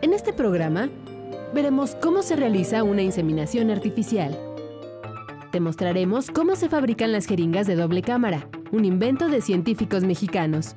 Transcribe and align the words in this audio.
En 0.00 0.12
este 0.12 0.32
programa 0.32 0.88
veremos 1.52 1.96
cómo 1.96 2.22
se 2.22 2.36
realiza 2.36 2.84
una 2.84 3.02
inseminación 3.02 3.70
artificial. 3.70 4.38
Te 5.50 5.58
mostraremos 5.58 6.30
cómo 6.30 6.54
se 6.54 6.68
fabrican 6.68 7.10
las 7.10 7.26
jeringas 7.26 7.66
de 7.66 7.74
doble 7.74 8.02
cámara, 8.02 8.48
un 8.70 8.84
invento 8.84 9.28
de 9.28 9.40
científicos 9.40 10.04
mexicanos. 10.04 10.76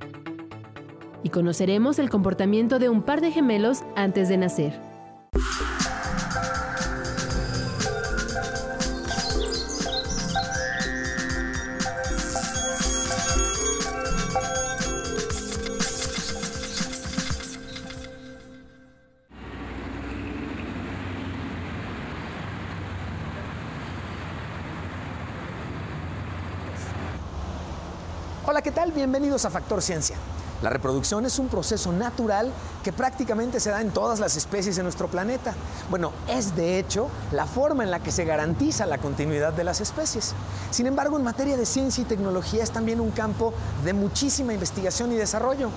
Y 1.21 1.29
conoceremos 1.29 1.99
el 1.99 2.09
comportamiento 2.09 2.79
de 2.79 2.89
un 2.89 3.03
par 3.03 3.21
de 3.21 3.31
gemelos 3.31 3.83
antes 3.95 4.27
de 4.27 4.37
nacer. 4.37 4.90
Bienvenidos 28.93 29.45
a 29.45 29.49
Factor 29.49 29.81
Ciencia. 29.81 30.17
La 30.61 30.69
reproducción 30.69 31.25
es 31.25 31.39
un 31.39 31.47
proceso 31.47 31.93
natural 31.93 32.51
que 32.83 32.91
prácticamente 32.91 33.61
se 33.61 33.69
da 33.69 33.79
en 33.79 33.91
todas 33.91 34.19
las 34.19 34.35
especies 34.35 34.75
de 34.75 34.83
nuestro 34.83 35.07
planeta. 35.07 35.53
Bueno, 35.89 36.11
es 36.27 36.57
de 36.57 36.77
hecho 36.77 37.07
la 37.31 37.45
forma 37.45 37.83
en 37.83 37.91
la 37.91 38.01
que 38.03 38.11
se 38.11 38.25
garantiza 38.25 38.85
la 38.85 38.97
continuidad 38.97 39.53
de 39.53 39.63
las 39.63 39.79
especies. 39.79 40.33
Sin 40.71 40.87
embargo, 40.87 41.17
en 41.17 41.23
materia 41.23 41.55
de 41.55 41.65
ciencia 41.65 42.01
y 42.01 42.05
tecnología 42.05 42.63
es 42.63 42.71
también 42.71 42.99
un 42.99 43.11
campo 43.11 43.53
de 43.85 43.93
muchísima 43.93 44.53
investigación 44.53 45.13
y 45.13 45.15
desarrollo. 45.15 45.69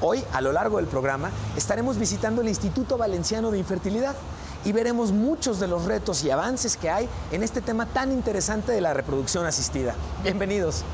Hoy, 0.00 0.24
a 0.32 0.40
lo 0.40 0.52
largo 0.52 0.78
del 0.78 0.86
programa, 0.86 1.30
estaremos 1.58 1.98
visitando 1.98 2.40
el 2.40 2.48
Instituto 2.48 2.96
Valenciano 2.96 3.50
de 3.50 3.58
Infertilidad 3.58 4.16
y 4.64 4.72
veremos 4.72 5.12
muchos 5.12 5.60
de 5.60 5.68
los 5.68 5.84
retos 5.84 6.24
y 6.24 6.30
avances 6.30 6.78
que 6.78 6.88
hay 6.88 7.06
en 7.32 7.42
este 7.42 7.60
tema 7.60 7.84
tan 7.84 8.10
interesante 8.10 8.72
de 8.72 8.80
la 8.80 8.94
reproducción 8.94 9.44
asistida. 9.44 9.94
Bienvenidos. 10.22 10.84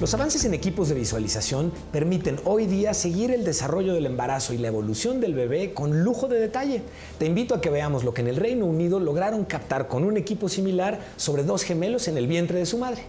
Los 0.00 0.14
avances 0.14 0.44
en 0.44 0.54
equipos 0.54 0.88
de 0.88 0.94
visualización 0.94 1.72
permiten 1.90 2.38
hoy 2.44 2.66
día 2.66 2.94
seguir 2.94 3.32
el 3.32 3.44
desarrollo 3.44 3.94
del 3.94 4.06
embarazo 4.06 4.54
y 4.54 4.58
la 4.58 4.68
evolución 4.68 5.20
del 5.20 5.34
bebé 5.34 5.74
con 5.74 6.04
lujo 6.04 6.28
de 6.28 6.38
detalle. 6.38 6.82
Te 7.18 7.26
invito 7.26 7.52
a 7.56 7.60
que 7.60 7.68
veamos 7.68 8.04
lo 8.04 8.14
que 8.14 8.20
en 8.20 8.28
el 8.28 8.36
Reino 8.36 8.64
Unido 8.64 9.00
lograron 9.00 9.44
captar 9.44 9.88
con 9.88 10.04
un 10.04 10.16
equipo 10.16 10.48
similar 10.48 11.00
sobre 11.16 11.42
dos 11.42 11.64
gemelos 11.64 12.06
en 12.06 12.16
el 12.16 12.28
vientre 12.28 12.60
de 12.60 12.66
su 12.66 12.78
madre. 12.78 13.02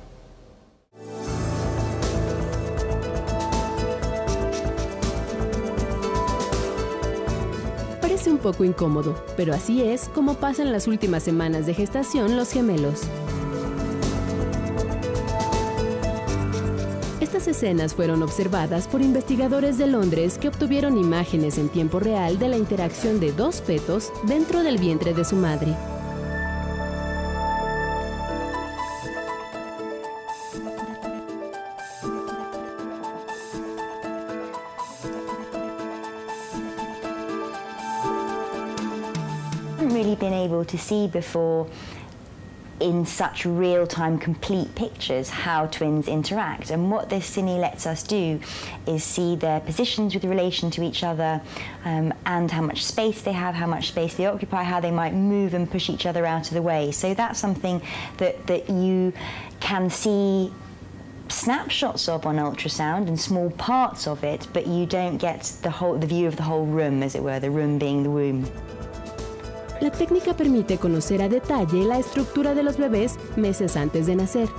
Parece 8.02 8.32
un 8.32 8.40
poco 8.40 8.64
incómodo, 8.64 9.24
pero 9.38 9.54
así 9.54 9.84
es 9.84 10.10
como 10.10 10.34
pasan 10.34 10.72
las 10.72 10.88
últimas 10.88 11.22
semanas 11.22 11.68
de 11.68 11.76
gestación 11.76 12.36
los 12.36 12.50
gemelos. 12.52 13.02
Estas 17.40 17.56
escenas 17.56 17.94
fueron 17.94 18.22
observadas 18.22 18.86
por 18.86 19.02
investigadores 19.02 19.78
de 19.78 19.88
Londres 19.88 20.38
que 20.38 20.50
obtuvieron 20.50 20.98
imágenes 20.98 21.58
en 21.58 21.70
tiempo 21.70 22.02
real 22.02 22.38
de 22.38 22.50
la 22.50 22.58
interacción 22.58 23.22
de 23.22 23.32
dos 23.32 23.62
fetos 23.62 24.12
dentro 24.24 24.62
del 24.62 24.78
vientre 24.78 25.14
de 25.14 25.24
su 25.24 25.38
madre. 25.38 25.74
In 42.80 43.06
such 43.06 43.46
real-time 43.46 44.18
complete 44.18 44.74
pictures 44.76 45.30
how 45.30 45.66
twins 45.68 46.08
interact. 46.08 46.72
And 46.72 46.92
what 46.92 47.10
this 47.10 47.30
cine 47.36 47.60
lets 47.60 47.86
us 47.86 48.04
do 48.04 48.40
is 48.88 49.04
see 49.04 49.36
their 49.36 49.60
positions 49.60 50.14
with 50.14 50.24
relation 50.24 50.72
to 50.72 50.84
each 50.84 51.04
other 51.04 51.42
um, 51.86 52.14
and 52.26 52.50
how 52.50 52.62
much 52.62 52.84
space 52.84 53.22
they 53.22 53.34
have 53.34 53.56
how 53.56 53.68
much 53.68 53.90
space 53.90 54.16
they 54.16 54.26
occupy 54.26 54.64
how 54.64 54.80
they 54.80 54.92
might 54.92 55.14
move 55.14 55.54
and 55.54 55.70
push 55.70 55.90
each 55.90 56.06
other 56.06 56.26
out 56.26 56.48
of 56.48 56.54
the 56.54 56.62
way. 56.62 56.92
So 56.92 57.14
that's 57.14 57.40
something 57.40 57.82
that 58.18 58.48
that 58.48 58.70
you 58.70 59.14
can 59.60 59.90
see 59.90 60.52
snapshots 61.28 62.10
of 62.10 62.26
on 62.26 62.38
ultrasound 62.38 63.08
and 63.08 63.20
small 63.20 63.52
parts 63.52 64.08
of 64.08 64.24
it 64.24 64.48
but 64.52 64.66
you 64.66 64.86
don't 64.86 65.18
get 65.18 65.44
the 65.62 65.70
whole 65.70 65.96
the 65.96 66.08
view 66.08 66.28
of 66.28 66.36
the 66.36 66.44
whole 66.44 66.66
room 66.66 67.04
as 67.04 67.14
it 67.14 67.22
were 67.22 67.40
the 67.40 67.52
room 67.52 67.78
being 67.78 68.02
the 68.02 68.10
womb 68.10 68.50
La 69.82 69.92
técnica 69.92 70.34
permite 70.34 70.78
conocer 70.78 71.22
a 71.22 71.30
detalle 71.30 71.86
la 71.86 72.00
estructura 72.00 72.54
de 72.54 72.64
los 72.64 72.78
bebés 72.78 73.18
meses 73.38 73.78
antes 73.78 74.08
de 74.08 74.16
nacer. 74.18 74.50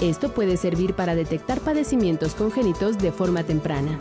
Esto 0.00 0.34
puede 0.34 0.58
servir 0.58 0.92
para 0.94 1.14
detectar 1.14 1.60
padecimientos 1.60 2.34
congénitos 2.34 2.98
de 2.98 3.10
forma 3.10 3.42
temprana. 3.42 3.98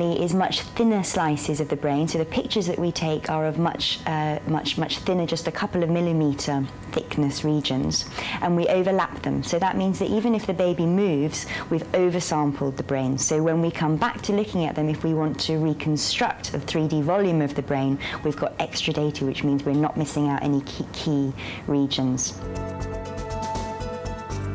Is 0.00 0.34
much 0.34 0.62
thinner 0.62 1.02
slices 1.02 1.60
of 1.60 1.68
the 1.68 1.76
brain. 1.76 2.08
So 2.08 2.18
the 2.18 2.24
pictures 2.24 2.66
that 2.66 2.78
we 2.78 2.92
take 2.92 3.30
are 3.30 3.46
of 3.46 3.58
much, 3.58 4.00
uh, 4.06 4.38
much, 4.46 4.78
much 4.78 4.98
thinner, 4.98 5.26
just 5.26 5.46
a 5.46 5.52
couple 5.52 5.82
of 5.82 5.90
millimeter 5.90 6.64
thickness 6.92 7.44
regions, 7.44 8.06
and 8.40 8.56
we 8.56 8.66
overlap 8.68 9.22
them. 9.22 9.42
So 9.42 9.58
that 9.58 9.76
means 9.76 9.98
that 9.98 10.10
even 10.10 10.34
if 10.34 10.46
the 10.46 10.54
baby 10.54 10.86
moves, 10.86 11.46
we've 11.70 11.84
oversampled 11.92 12.76
the 12.76 12.82
brain. 12.82 13.18
So 13.18 13.42
when 13.42 13.60
we 13.60 13.70
come 13.70 13.96
back 13.96 14.22
to 14.22 14.32
looking 14.32 14.64
at 14.64 14.74
them, 14.74 14.88
if 14.88 15.04
we 15.04 15.14
want 15.14 15.38
to 15.40 15.58
reconstruct 15.58 16.52
the 16.52 16.58
3D 16.58 17.02
volume 17.02 17.42
of 17.42 17.54
the 17.54 17.62
brain, 17.62 17.98
we've 18.24 18.36
got 18.36 18.54
extra 18.58 18.92
data, 18.92 19.24
which 19.24 19.44
means 19.44 19.64
we're 19.64 19.72
not 19.74 19.96
missing 19.96 20.28
out 20.28 20.42
any 20.42 20.60
key, 20.62 20.86
key 20.92 21.32
regions. 21.66 22.38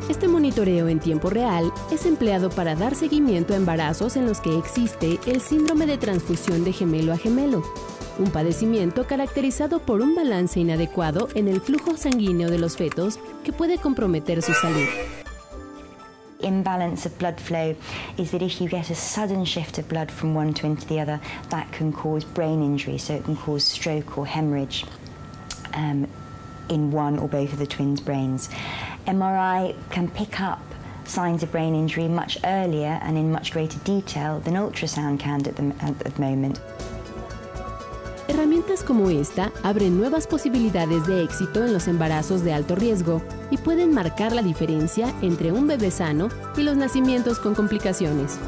Este 0.08 0.28
monitoreo 0.28 0.86
en 0.86 1.00
tiempo 1.00 1.30
real 1.30 1.72
es 1.90 2.06
empleado 2.06 2.48
para 2.48 2.76
dar 2.76 2.94
seguimiento 2.94 3.54
a 3.54 3.56
embarazos 3.56 4.16
en 4.16 4.26
los 4.26 4.40
que 4.40 4.56
existe 4.56 5.18
el 5.26 5.40
síndrome 5.40 5.84
de 5.84 5.98
transfusión 5.98 6.62
de 6.62 6.72
gemelo 6.72 7.12
a 7.12 7.18
gemelo, 7.18 7.64
un 8.20 8.30
padecimiento 8.30 9.08
caracterizado 9.08 9.80
por 9.80 10.02
un 10.02 10.14
balance 10.14 10.60
inadecuado 10.60 11.26
en 11.34 11.48
el 11.48 11.60
flujo 11.60 11.96
sanguíneo 11.96 12.48
de 12.48 12.58
los 12.58 12.76
fetos 12.76 13.18
que 13.42 13.52
puede 13.52 13.78
comprometer 13.78 14.42
su 14.42 14.54
salud. 14.54 14.86
imbalance 16.40 17.06
of 17.06 17.18
blood 17.18 17.40
flow 17.40 17.74
is 18.18 18.30
that 18.30 18.42
if 18.42 18.60
you 18.60 18.68
get 18.68 18.90
a 18.90 18.94
sudden 18.94 19.44
shift 19.44 19.78
of 19.78 19.88
blood 19.88 20.10
from 20.10 20.34
one 20.34 20.52
to 20.54 20.74
the 20.86 21.00
other, 21.00 21.20
that 21.48 21.70
can 21.72 21.92
cause 21.92 22.24
brain 22.24 22.62
injury, 22.62 22.98
so 22.98 23.14
it 23.14 23.24
can 23.24 23.36
cause 23.36 23.64
stroke 23.64 24.16
or 24.16 24.26
hemorrhage 24.26 24.84
um, 25.74 26.06
in 26.68 26.92
one 26.92 27.18
or 27.18 27.26
both 27.26 27.52
of 27.52 27.58
the 27.58 27.66
twins' 27.66 28.00
brains. 28.00 28.48
MRI 29.06 29.74
can 29.90 30.08
pick 30.08 30.40
up 30.40 30.60
signs 31.04 31.42
of 31.42 31.52
brain 31.52 31.74
injury 31.74 32.08
much 32.08 32.38
earlier 32.44 32.98
and 33.02 33.16
in 33.16 33.30
much 33.30 33.52
greater 33.52 33.78
detail 33.84 34.40
than 34.40 34.54
ultrasound 34.54 35.20
can 35.20 35.46
at 35.46 35.56
the, 35.56 35.74
at 35.80 35.98
the 35.98 36.20
moment. 36.20 36.60
Herramientas 38.28 38.82
como 38.82 39.08
esta 39.08 39.52
abren 39.62 39.96
nuevas 39.96 40.26
posibilidades 40.26 41.06
de 41.06 41.22
éxito 41.22 41.64
en 41.64 41.72
los 41.72 41.86
embarazos 41.86 42.42
de 42.42 42.52
alto 42.52 42.74
riesgo 42.74 43.22
y 43.50 43.56
pueden 43.56 43.94
marcar 43.94 44.32
la 44.32 44.42
diferencia 44.42 45.14
entre 45.22 45.52
un 45.52 45.68
bebé 45.68 45.90
sano 45.92 46.28
y 46.56 46.62
los 46.62 46.76
nacimientos 46.76 47.38
con 47.38 47.54
complicaciones. 47.54 48.38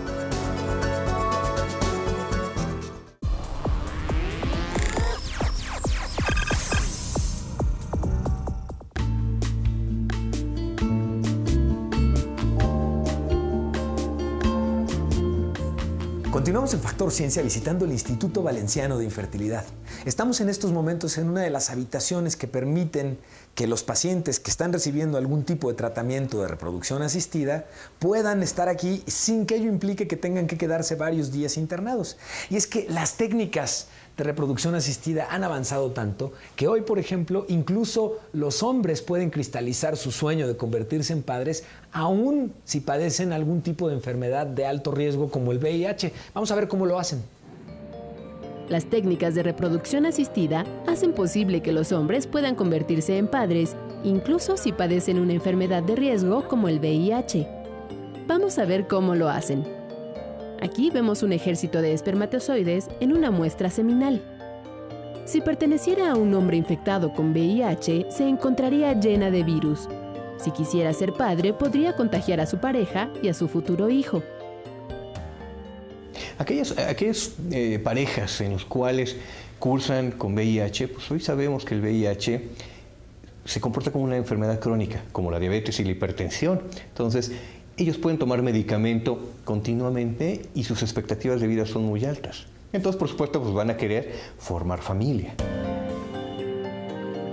Continuamos 16.38 16.72
en 16.72 16.80
Factor 16.80 17.10
Ciencia 17.10 17.42
visitando 17.42 17.84
el 17.84 17.90
Instituto 17.90 18.44
Valenciano 18.44 18.96
de 18.96 19.04
Infertilidad. 19.04 19.64
Estamos 20.04 20.40
en 20.40 20.48
estos 20.48 20.70
momentos 20.70 21.18
en 21.18 21.28
una 21.28 21.40
de 21.40 21.50
las 21.50 21.68
habitaciones 21.68 22.36
que 22.36 22.46
permiten 22.46 23.18
que 23.56 23.66
los 23.66 23.82
pacientes 23.82 24.38
que 24.38 24.52
están 24.52 24.72
recibiendo 24.72 25.18
algún 25.18 25.42
tipo 25.42 25.68
de 25.68 25.74
tratamiento 25.74 26.40
de 26.40 26.46
reproducción 26.46 27.02
asistida 27.02 27.66
puedan 27.98 28.44
estar 28.44 28.68
aquí 28.68 29.02
sin 29.08 29.46
que 29.46 29.56
ello 29.56 29.68
implique 29.68 30.06
que 30.06 30.16
tengan 30.16 30.46
que 30.46 30.56
quedarse 30.56 30.94
varios 30.94 31.32
días 31.32 31.56
internados. 31.56 32.18
Y 32.50 32.56
es 32.56 32.68
que 32.68 32.86
las 32.88 33.16
técnicas 33.16 33.88
de 34.18 34.24
reproducción 34.24 34.74
asistida 34.74 35.28
han 35.30 35.44
avanzado 35.44 35.92
tanto 35.92 36.32
que 36.56 36.66
hoy, 36.66 36.82
por 36.82 36.98
ejemplo, 36.98 37.46
incluso 37.48 38.18
los 38.32 38.64
hombres 38.64 39.00
pueden 39.00 39.30
cristalizar 39.30 39.96
su 39.96 40.10
sueño 40.10 40.48
de 40.48 40.56
convertirse 40.56 41.12
en 41.12 41.22
padres, 41.22 41.62
aun 41.92 42.52
si 42.64 42.80
padecen 42.80 43.32
algún 43.32 43.62
tipo 43.62 43.88
de 43.88 43.94
enfermedad 43.94 44.46
de 44.46 44.66
alto 44.66 44.90
riesgo 44.90 45.30
como 45.30 45.52
el 45.52 45.58
VIH. 45.58 46.12
Vamos 46.34 46.50
a 46.50 46.56
ver 46.56 46.66
cómo 46.66 46.84
lo 46.84 46.98
hacen. 46.98 47.22
Las 48.68 48.86
técnicas 48.86 49.36
de 49.36 49.44
reproducción 49.44 50.04
asistida 50.04 50.66
hacen 50.88 51.12
posible 51.14 51.62
que 51.62 51.72
los 51.72 51.92
hombres 51.92 52.26
puedan 52.26 52.56
convertirse 52.56 53.16
en 53.16 53.28
padres, 53.28 53.76
incluso 54.02 54.56
si 54.56 54.72
padecen 54.72 55.20
una 55.20 55.32
enfermedad 55.32 55.82
de 55.84 55.94
riesgo 55.94 56.46
como 56.48 56.68
el 56.68 56.80
VIH. 56.80 57.46
Vamos 58.26 58.58
a 58.58 58.64
ver 58.64 58.88
cómo 58.88 59.14
lo 59.14 59.28
hacen. 59.28 59.77
Aquí 60.60 60.90
vemos 60.90 61.22
un 61.22 61.32
ejército 61.32 61.80
de 61.82 61.92
espermatozoides 61.92 62.88
en 63.00 63.12
una 63.12 63.30
muestra 63.30 63.70
seminal. 63.70 64.20
Si 65.24 65.40
perteneciera 65.40 66.12
a 66.12 66.16
un 66.16 66.34
hombre 66.34 66.56
infectado 66.56 67.12
con 67.12 67.32
VIH, 67.32 68.06
se 68.10 68.28
encontraría 68.28 68.98
llena 68.98 69.30
de 69.30 69.44
virus. 69.44 69.88
Si 70.38 70.50
quisiera 70.50 70.92
ser 70.92 71.12
padre, 71.12 71.52
podría 71.52 71.94
contagiar 71.94 72.40
a 72.40 72.46
su 72.46 72.58
pareja 72.58 73.10
y 73.22 73.28
a 73.28 73.34
su 73.34 73.46
futuro 73.46 73.88
hijo. 73.90 74.22
Aquellas, 76.38 76.74
eh, 77.50 77.78
parejas 77.78 78.40
en 78.40 78.52
las 78.54 78.64
cuales 78.64 79.16
cursan 79.58 80.12
con 80.12 80.34
VIH, 80.34 80.88
pues 80.88 81.10
hoy 81.10 81.20
sabemos 81.20 81.64
que 81.64 81.74
el 81.74 81.82
VIH 81.82 82.48
se 83.44 83.60
comporta 83.60 83.90
como 83.90 84.04
una 84.04 84.16
enfermedad 84.16 84.60
crónica, 84.60 85.02
como 85.12 85.30
la 85.30 85.38
diabetes 85.38 85.78
y 85.80 85.84
la 85.84 85.90
hipertensión. 85.92 86.62
Entonces, 86.88 87.32
ellos 87.78 87.96
pueden 87.96 88.18
tomar 88.18 88.42
medicamento 88.42 89.18
continuamente 89.44 90.42
y 90.54 90.64
sus 90.64 90.82
expectativas 90.82 91.40
de 91.40 91.46
vida 91.46 91.64
son 91.64 91.84
muy 91.84 92.04
altas. 92.04 92.46
Entonces, 92.72 92.98
por 92.98 93.08
supuesto, 93.08 93.40
pues 93.40 93.54
van 93.54 93.70
a 93.70 93.76
querer 93.76 94.12
formar 94.38 94.80
familia. 94.80 95.34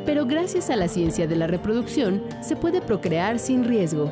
Pero 0.06 0.26
gracias 0.26 0.70
a 0.70 0.76
la 0.76 0.88
ciencia 0.88 1.28
de 1.28 1.36
la 1.36 1.48
reproducción, 1.48 2.24
se 2.42 2.56
puede 2.56 2.82
procrear 2.82 3.40
sin 3.40 3.64
riesgo. 3.64 4.12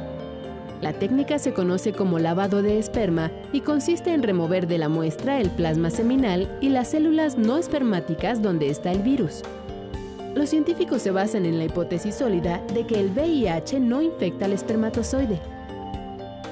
La 0.81 0.91
técnica 0.91 1.39
se 1.39 1.53
conoce 1.53 1.93
como 1.93 2.19
lavado 2.19 2.61
de 2.61 2.77
esperma 2.77 3.31
y 3.53 3.61
consiste 3.61 4.13
en 4.13 4.23
remover 4.23 4.67
de 4.67 4.79
la 4.79 4.89
muestra 4.89 5.39
el 5.39 5.49
plasma 5.49 5.91
seminal 5.91 6.57
y 6.59 6.69
las 6.69 6.89
células 6.89 7.37
no 7.37 7.57
espermáticas 7.57 8.41
donde 8.41 8.69
está 8.69 8.91
el 8.91 8.99
virus. 8.99 9.43
Los 10.35 10.49
científicos 10.49 11.03
se 11.03 11.11
basan 11.11 11.45
en 11.45 11.59
la 11.59 11.65
hipótesis 11.65 12.15
sólida 12.15 12.61
de 12.73 12.85
que 12.85 12.99
el 12.99 13.11
VIH 13.11 13.79
no 13.79 14.01
infecta 14.01 14.45
al 14.45 14.53
espermatozoide. 14.53 15.52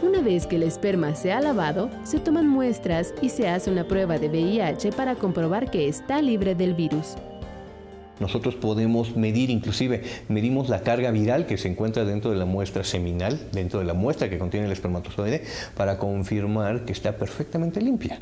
Una 0.01 0.19
vez 0.19 0.47
que 0.47 0.55
el 0.55 0.63
esperma 0.63 1.13
se 1.13 1.31
ha 1.31 1.39
lavado, 1.41 1.91
se 2.03 2.19
toman 2.19 2.47
muestras 2.47 3.13
y 3.21 3.29
se 3.29 3.47
hace 3.47 3.69
una 3.69 3.87
prueba 3.87 4.17
de 4.17 4.29
VIH 4.29 4.93
para 4.93 5.13
comprobar 5.13 5.69
que 5.69 5.87
está 5.87 6.23
libre 6.23 6.55
del 6.55 6.73
virus. 6.73 7.15
Nosotros 8.19 8.55
podemos 8.55 9.15
medir, 9.15 9.51
inclusive 9.51 10.01
medimos 10.27 10.69
la 10.69 10.81
carga 10.81 11.11
viral 11.11 11.45
que 11.45 11.57
se 11.57 11.67
encuentra 11.67 12.03
dentro 12.03 12.31
de 12.31 12.37
la 12.37 12.45
muestra 12.45 12.83
seminal, 12.83 13.39
dentro 13.51 13.79
de 13.79 13.85
la 13.85 13.93
muestra 13.93 14.27
que 14.27 14.39
contiene 14.39 14.65
el 14.65 14.71
espermatozoide, 14.71 15.43
para 15.75 15.99
confirmar 15.99 16.83
que 16.83 16.93
está 16.93 17.15
perfectamente 17.15 17.79
limpia. 17.79 18.17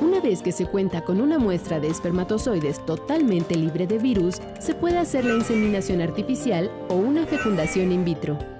Una 0.00 0.20
vez 0.20 0.40
que 0.40 0.52
se 0.52 0.66
cuenta 0.66 1.02
con 1.02 1.20
una 1.20 1.38
muestra 1.38 1.80
de 1.80 1.88
espermatozoides 1.88 2.84
totalmente 2.86 3.56
libre 3.56 3.88
de 3.88 3.98
virus, 3.98 4.40
se 4.60 4.74
puede 4.76 4.98
hacer 4.98 5.24
la 5.24 5.34
inseminación 5.34 6.00
artificial 6.00 6.70
o 6.88 6.94
una 6.94 7.26
fecundación 7.26 7.90
in 7.90 8.04
vitro 8.04 8.59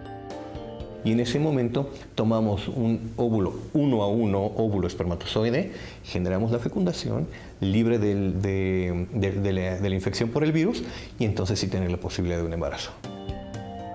y 1.05 1.13
en 1.13 1.21
ese 1.21 1.39
momento 1.39 1.91
tomamos 2.15 2.69
un 2.69 3.13
óvulo 3.17 3.53
uno 3.73 4.03
a 4.03 4.09
uno, 4.09 4.45
óvulo 4.45 4.87
espermatozoide, 4.87 5.73
generamos 6.05 6.51
la 6.51 6.59
fecundación 6.59 7.27
libre 7.61 7.99
de, 7.99 9.53
la, 9.53 9.77
de 9.77 9.89
la 9.89 9.95
infección 9.95 10.31
por 10.31 10.45
el 10.45 10.53
virus 10.53 10.83
y 11.19 11.25
entonces 11.25 11.59
sí 11.59 11.69
tener 11.69 11.91
la 11.91 11.99
posibilidad 11.99 12.39
de 12.39 12.45
un 12.45 12.53
embarazo. 12.53 12.91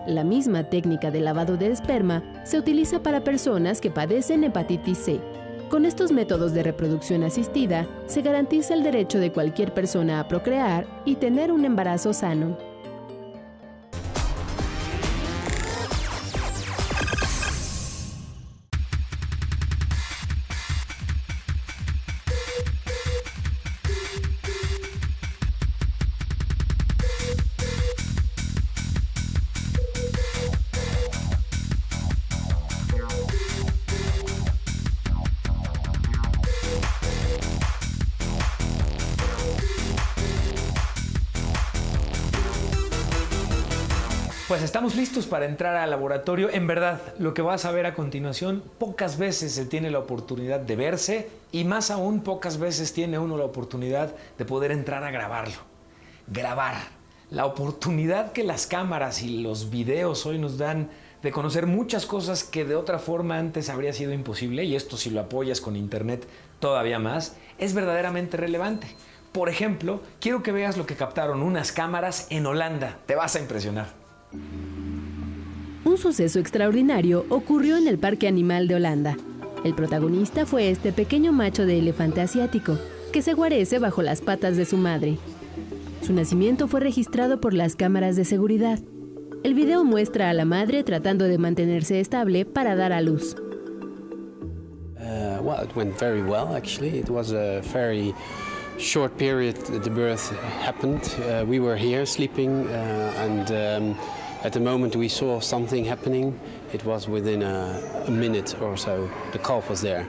La 0.07 0.23
misma 0.23 0.65
técnica 0.65 1.09
de 1.09 1.19
lavado 1.19 1.57
de 1.57 1.71
esperma 1.71 2.23
se 2.45 2.59
utiliza 2.59 3.01
para 3.01 3.23
personas 3.23 3.81
que 3.81 3.89
padecen 3.89 4.43
hepatitis 4.43 4.99
C. 4.99 5.19
Con 5.69 5.83
estos 5.83 6.11
métodos 6.11 6.53
de 6.53 6.61
reproducción 6.61 7.23
asistida, 7.23 7.87
se 8.05 8.21
garantiza 8.21 8.75
el 8.75 8.83
derecho 8.83 9.17
de 9.17 9.31
cualquier 9.31 9.73
persona 9.73 10.19
a 10.19 10.27
procrear 10.27 10.85
y 11.05 11.15
tener 11.15 11.51
un 11.51 11.65
embarazo 11.65 12.13
sano. 12.13 12.74
Pues 44.47 44.61
estamos 44.61 44.95
listos 44.95 45.25
para 45.25 45.45
entrar 45.45 45.75
al 45.75 45.89
laboratorio. 45.89 46.51
En 46.51 46.67
verdad, 46.67 47.01
lo 47.17 47.33
que 47.33 47.41
vas 47.41 47.65
a 47.65 47.71
ver 47.71 47.87
a 47.87 47.95
continuación, 47.95 48.61
pocas 48.77 49.17
veces 49.17 49.53
se 49.53 49.65
tiene 49.65 49.89
la 49.89 49.97
oportunidad 49.97 50.59
de 50.59 50.75
verse 50.75 51.29
y 51.51 51.63
más 51.63 51.89
aún 51.89 52.21
pocas 52.21 52.59
veces 52.59 52.93
tiene 52.93 53.17
uno 53.17 53.37
la 53.37 53.45
oportunidad 53.45 54.13
de 54.37 54.45
poder 54.45 54.71
entrar 54.71 55.03
a 55.03 55.09
grabarlo. 55.09 55.55
Grabar. 56.27 56.75
La 57.31 57.47
oportunidad 57.47 58.33
que 58.33 58.43
las 58.43 58.67
cámaras 58.67 59.23
y 59.23 59.41
los 59.41 59.71
videos 59.71 60.27
hoy 60.27 60.37
nos 60.37 60.59
dan 60.59 60.91
de 61.23 61.31
conocer 61.31 61.65
muchas 61.65 62.05
cosas 62.05 62.43
que 62.43 62.65
de 62.65 62.75
otra 62.75 62.99
forma 62.99 63.39
antes 63.39 63.69
habría 63.69 63.93
sido 63.93 64.13
imposible, 64.13 64.63
y 64.63 64.75
esto 64.75 64.95
si 64.95 65.09
lo 65.09 65.21
apoyas 65.21 65.59
con 65.59 65.75
internet 65.75 66.27
todavía 66.59 66.99
más, 66.99 67.35
es 67.57 67.73
verdaderamente 67.73 68.37
relevante. 68.37 68.95
Por 69.31 69.49
ejemplo, 69.49 70.01
quiero 70.19 70.43
que 70.43 70.51
veas 70.51 70.77
lo 70.77 70.85
que 70.85 70.95
captaron 70.95 71.41
unas 71.41 71.71
cámaras 71.71 72.27
en 72.29 72.45
Holanda. 72.45 72.99
Te 73.07 73.15
vas 73.15 73.35
a 73.35 73.39
impresionar. 73.39 74.04
Un 75.83 75.97
suceso 75.97 76.39
extraordinario 76.39 77.25
ocurrió 77.29 77.77
en 77.77 77.87
el 77.87 77.97
Parque 77.97 78.27
Animal 78.27 78.67
de 78.67 78.75
Holanda. 78.75 79.17
El 79.63 79.75
protagonista 79.75 80.45
fue 80.45 80.69
este 80.69 80.91
pequeño 80.91 81.31
macho 81.31 81.65
de 81.65 81.79
elefante 81.79 82.21
asiático, 82.21 82.77
que 83.11 83.21
se 83.21 83.33
guarece 83.33 83.79
bajo 83.79 84.01
las 84.01 84.21
patas 84.21 84.57
de 84.57 84.65
su 84.65 84.77
madre. 84.77 85.17
Su 86.01 86.13
nacimiento 86.13 86.67
fue 86.67 86.81
registrado 86.81 87.39
por 87.39 87.53
las 87.53 87.75
cámaras 87.75 88.15
de 88.15 88.25
seguridad. 88.25 88.79
El 89.43 89.53
video 89.53 89.83
muestra 89.83 90.29
a 90.29 90.33
la 90.33 90.45
madre 90.45 90.83
tratando 90.83 91.25
de 91.25 91.37
mantenerse 91.37 91.99
estable 91.99 92.45
para 92.45 92.75
dar 92.75 92.93
a 92.93 93.01
luz. 93.01 93.35
Uh, 94.99 95.39
well, 95.41 95.63
it 95.63 95.75
went 95.75 95.97
very 95.99 96.23
well 96.23 96.55
actually. 96.55 96.97
It 96.97 97.09
was 97.09 97.31
a 97.31 97.61
very 97.73 98.13
short 98.77 99.17
period 99.17 99.55
the 99.83 99.89
birth 99.89 100.31
happened. 100.63 101.01
Uh, 101.19 101.45
we 101.47 101.59
were 101.59 101.75
uh, 101.75 103.77
um, 103.77 103.95
At 104.45 104.51
the 104.51 104.59
moment 104.59 104.95
we 104.95 105.09
saw 105.09 105.41
something 105.41 105.83
happening, 105.83 106.31
it 106.71 106.85
was 106.85 107.07
within 107.07 107.41
a, 107.41 107.81
minute 108.07 108.55
or 108.61 108.77
so. 108.77 109.09
The 109.31 109.39
calf 109.39 109.67
was 109.71 109.81
there. 109.81 110.05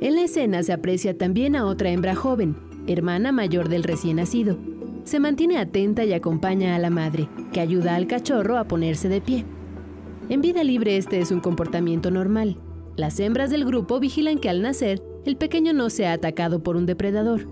En 0.00 0.14
la 0.14 0.22
escena 0.22 0.62
se 0.62 0.72
aprecia 0.72 1.12
también 1.12 1.56
a 1.56 1.66
otra 1.66 1.90
hembra 1.90 2.14
joven, 2.14 2.56
hermana 2.86 3.32
mayor 3.32 3.68
del 3.68 3.82
recién 3.82 4.16
nacido. 4.16 4.56
Se 5.04 5.20
mantiene 5.20 5.58
atenta 5.58 6.06
y 6.06 6.14
acompaña 6.14 6.74
a 6.74 6.78
la 6.78 6.88
madre, 6.88 7.28
que 7.52 7.60
ayuda 7.60 7.96
al 7.96 8.06
cachorro 8.06 8.56
a 8.56 8.64
ponerse 8.64 9.10
de 9.10 9.20
pie. 9.20 9.44
En 10.30 10.40
vida 10.40 10.64
libre 10.64 10.96
este 10.96 11.20
es 11.20 11.30
un 11.30 11.40
comportamiento 11.40 12.10
normal. 12.10 12.56
Las 12.96 13.20
hembras 13.20 13.50
del 13.50 13.66
grupo 13.66 14.00
vigilan 14.00 14.38
que 14.38 14.48
al 14.48 14.62
nacer 14.62 15.02
el 15.26 15.36
pequeño 15.36 15.74
no 15.74 15.90
sea 15.90 16.14
atacado 16.14 16.62
por 16.62 16.76
un 16.76 16.86
depredador. 16.86 17.46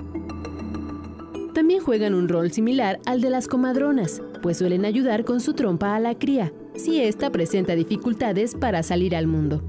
También 1.57 1.81
juegan 1.81 2.13
un 2.13 2.29
rol 2.29 2.53
similar 2.53 3.01
al 3.07 3.23
de 3.23 3.31
las 3.31 3.49
comadronas, 3.49 4.21
pues 4.43 4.59
suelen 4.59 4.85
ayudar 4.85 5.25
con 5.25 5.41
su 5.41 5.55
trompa 5.55 5.97
a 5.97 6.01
la 6.01 6.15
cría, 6.15 6.53
si 6.75 7.01
ésta 7.01 7.31
presenta 7.31 7.75
dificultades 7.75 8.55
para 8.55 8.83
salir 8.83 9.17
al 9.17 9.27
mundo. 9.27 9.63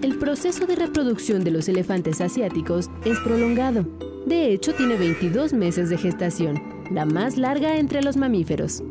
El 0.00 0.18
proceso 0.18 0.64
de 0.64 0.76
reproducción 0.76 1.44
de 1.44 1.50
los 1.50 1.68
elefantes 1.68 2.22
asiáticos 2.22 2.88
es 3.04 3.20
prolongado. 3.20 3.84
De 4.24 4.50
hecho, 4.50 4.72
tiene 4.72 4.96
22 4.96 5.52
meses 5.52 5.90
de 5.90 5.98
gestación, 5.98 6.62
la 6.90 7.04
más 7.04 7.36
larga 7.36 7.76
entre 7.76 8.02
los 8.02 8.16
mamíferos. 8.16 8.82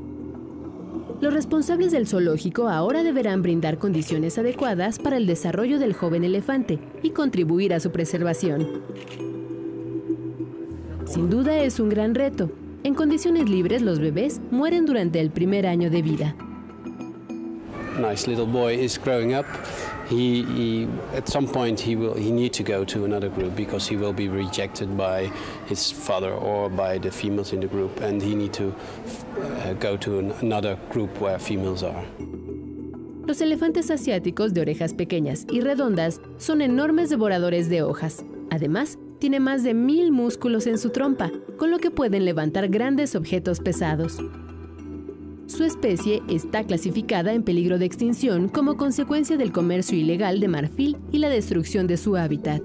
Los 1.19 1.33
responsables 1.33 1.91
del 1.91 2.05
zoológico 2.05 2.67
ahora 2.67 3.01
deberán 3.01 3.41
brindar 3.41 3.79
condiciones 3.79 4.37
adecuadas 4.37 4.99
para 4.99 5.17
el 5.17 5.25
desarrollo 5.25 5.79
del 5.79 5.93
joven 5.93 6.25
elefante 6.25 6.77
y 7.01 7.09
contribuir 7.09 7.73
a 7.73 7.79
su 7.79 7.91
preservación. 7.91 9.30
Sin 11.11 11.29
duda 11.29 11.61
es 11.61 11.79
un 11.79 11.89
gran 11.89 12.15
reto. 12.15 12.49
En 12.83 12.95
condiciones 12.95 13.49
libres 13.49 13.81
los 13.81 13.99
bebés 13.99 14.39
mueren 14.49 14.85
durante 14.85 15.19
el 15.19 15.29
primer 15.29 15.67
año 15.67 15.89
de 15.89 16.01
vida. 16.01 16.35
nice 17.99 18.27
little 18.27 18.45
boy 18.45 18.73
is 18.73 18.97
growing 18.97 19.33
up, 19.33 19.45
he, 20.09 20.43
he, 20.43 20.87
at 21.13 21.27
some 21.27 21.47
point 21.47 21.79
he 21.79 21.95
will 21.95 22.13
he 22.13 22.31
need 22.31 22.53
to 22.53 22.63
go 22.63 22.83
to 22.83 23.05
another 23.05 23.29
group 23.29 23.55
because 23.55 23.87
he 23.87 23.95
will 23.95 24.13
be 24.13 24.27
rejected 24.27 24.97
by 24.97 25.29
his 25.67 25.91
father 25.91 26.31
or 26.31 26.69
by 26.69 26.97
the 26.97 27.11
females 27.11 27.53
in 27.53 27.59
the 27.59 27.67
group, 27.67 28.01
and 28.01 28.21
he 28.21 28.33
need 28.33 28.53
to 28.53 28.73
uh, 29.41 29.73
go 29.73 29.97
to 29.97 30.19
an, 30.19 30.31
another 30.41 30.77
group 30.89 31.09
where 31.19 31.37
females 31.37 31.83
are. 31.83 32.03
Los 33.27 33.39
elefantes 33.41 33.91
asiáticos 33.91 34.53
de 34.53 34.61
orejas 34.61 34.93
pequeñas 34.93 35.45
y 35.49 35.61
redondas 35.61 36.19
son 36.37 36.61
enormes 36.61 37.09
devoradores 37.09 37.69
de 37.69 37.83
hojas. 37.83 38.25
Además, 38.49 38.97
tiene 39.21 39.39
más 39.39 39.61
de 39.61 39.75
mil 39.75 40.11
músculos 40.11 40.65
en 40.65 40.79
su 40.79 40.89
trompa, 40.89 41.31
con 41.57 41.69
lo 41.69 41.77
que 41.77 41.91
pueden 41.91 42.25
levantar 42.25 42.69
grandes 42.69 43.15
objetos 43.15 43.59
pesados. 43.59 44.17
Su 45.45 45.63
especie 45.63 46.23
está 46.27 46.63
clasificada 46.63 47.31
en 47.33 47.43
peligro 47.43 47.77
de 47.77 47.85
extinción 47.85 48.49
como 48.49 48.77
consecuencia 48.77 49.37
del 49.37 49.51
comercio 49.51 49.95
ilegal 49.95 50.39
de 50.39 50.47
marfil 50.47 50.97
y 51.11 51.19
la 51.19 51.29
destrucción 51.29 51.85
de 51.85 51.97
su 51.97 52.17
hábitat. 52.17 52.63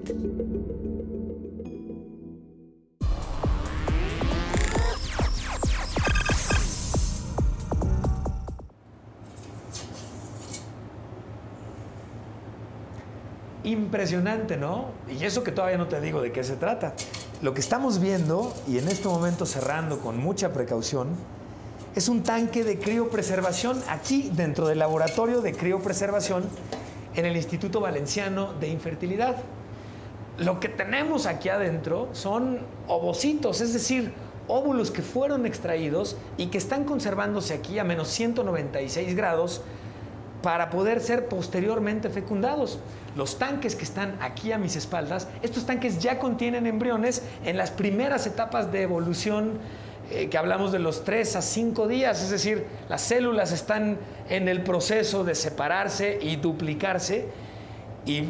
Impresionante, 13.67 14.55
¿no? 14.55 14.85
Y 15.09 15.25
eso 15.25 15.43
que 15.43 15.51
todavía 15.51 15.77
no 15.77 15.87
te 15.87 15.99
digo 15.99 16.21
de 16.21 16.31
qué 16.31 16.41
se 16.41 16.55
trata. 16.55 16.93
Lo 17.41 17.53
que 17.53 17.59
estamos 17.59 17.99
viendo, 17.99 18.53
y 18.65 18.77
en 18.77 18.87
este 18.87 19.09
momento 19.09 19.45
cerrando 19.45 19.99
con 19.99 20.17
mucha 20.17 20.53
precaución, 20.53 21.09
es 21.93 22.07
un 22.07 22.23
tanque 22.23 22.63
de 22.63 22.79
criopreservación 22.79 23.83
aquí 23.89 24.31
dentro 24.33 24.69
del 24.69 24.79
laboratorio 24.79 25.41
de 25.41 25.51
criopreservación 25.51 26.45
en 27.13 27.25
el 27.25 27.35
Instituto 27.35 27.81
Valenciano 27.81 28.53
de 28.53 28.69
Infertilidad. 28.69 29.35
Lo 30.37 30.61
que 30.61 30.69
tenemos 30.69 31.25
aquí 31.25 31.49
adentro 31.49 32.07
son 32.13 32.59
ovocitos, 32.87 33.59
es 33.59 33.73
decir, 33.73 34.13
óvulos 34.47 34.91
que 34.91 35.01
fueron 35.01 35.45
extraídos 35.45 36.15
y 36.37 36.45
que 36.45 36.57
están 36.57 36.85
conservándose 36.85 37.53
aquí 37.53 37.79
a 37.79 37.83
menos 37.83 38.07
196 38.07 39.13
grados 39.13 39.61
para 40.47 40.69
poder 40.69 41.01
ser 41.01 41.27
posteriormente 41.27 42.09
fecundados. 42.09 42.79
Los 43.17 43.37
tanques 43.37 43.75
que 43.75 43.83
están 43.83 44.15
aquí 44.21 44.53
a 44.53 44.57
mis 44.57 44.77
espaldas, 44.77 45.27
estos 45.41 45.65
tanques 45.65 45.99
ya 45.99 46.19
contienen 46.19 46.65
embriones 46.67 47.21
en 47.43 47.57
las 47.57 47.69
primeras 47.69 48.25
etapas 48.27 48.71
de 48.71 48.81
evolución 48.83 49.59
eh, 50.09 50.29
que 50.29 50.37
hablamos 50.37 50.71
de 50.71 50.79
los 50.79 51.03
3 51.03 51.35
a 51.35 51.41
5 51.41 51.89
días, 51.89 52.23
es 52.23 52.29
decir, 52.29 52.65
las 52.87 53.01
células 53.01 53.51
están 53.51 53.97
en 54.29 54.47
el 54.47 54.63
proceso 54.63 55.25
de 55.25 55.35
separarse 55.35 56.17
y 56.21 56.37
duplicarse 56.37 57.25
y 58.05 58.29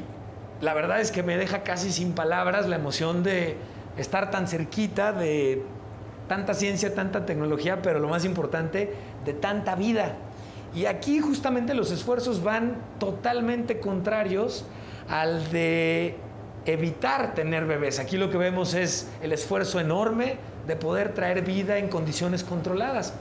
la 0.59 0.73
verdad 0.73 0.99
es 0.99 1.11
que 1.11 1.21
me 1.21 1.37
deja 1.37 1.61
casi 1.61 1.91
sin 1.91 2.13
palabras 2.13 2.67
la 2.67 2.77
emoción 2.77 3.21
de 3.21 3.57
estar 3.95 4.31
tan 4.31 4.47
cerquita 4.47 5.13
de 5.13 5.61
tanta 6.27 6.55
ciencia, 6.55 6.95
tanta 6.95 7.27
tecnología, 7.27 7.83
pero 7.83 7.99
lo 7.99 8.07
más 8.07 8.25
importante, 8.25 8.91
de 9.23 9.33
tanta 9.33 9.75
vida. 9.75 10.17
Y 10.75 10.85
aquí 10.85 11.19
justamente 11.19 11.73
los 11.73 11.91
esfuerzos 11.91 12.43
van 12.43 12.77
totalmente 12.99 13.79
contrarios 13.79 14.65
al 15.09 15.49
de 15.51 16.15
evitar 16.65 17.33
tener 17.33 17.65
bebés. 17.65 17.99
Aquí 17.99 18.17
lo 18.17 18.29
que 18.29 18.37
vemos 18.37 18.73
es 18.73 19.07
el 19.21 19.31
esfuerzo 19.31 19.79
enorme 19.79 20.35
de 20.67 20.75
poder 20.75 21.13
traer 21.13 21.41
vida 21.43 21.77
en 21.77 21.87
condiciones 21.87 22.43
controladas. 22.43 23.13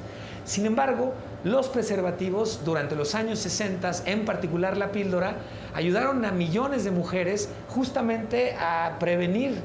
Sin 0.44 0.66
embargo, 0.66 1.12
los 1.44 1.68
preservativos 1.68 2.60
durante 2.64 2.94
los 2.94 3.14
años 3.14 3.38
60, 3.40 3.90
en 4.06 4.24
particular 4.24 4.76
la 4.76 4.92
píldora, 4.92 5.36
ayudaron 5.74 6.24
a 6.24 6.32
millones 6.32 6.84
de 6.84 6.90
mujeres 6.90 7.48
justamente 7.68 8.54
a 8.58 8.96
prevenir 8.98 9.56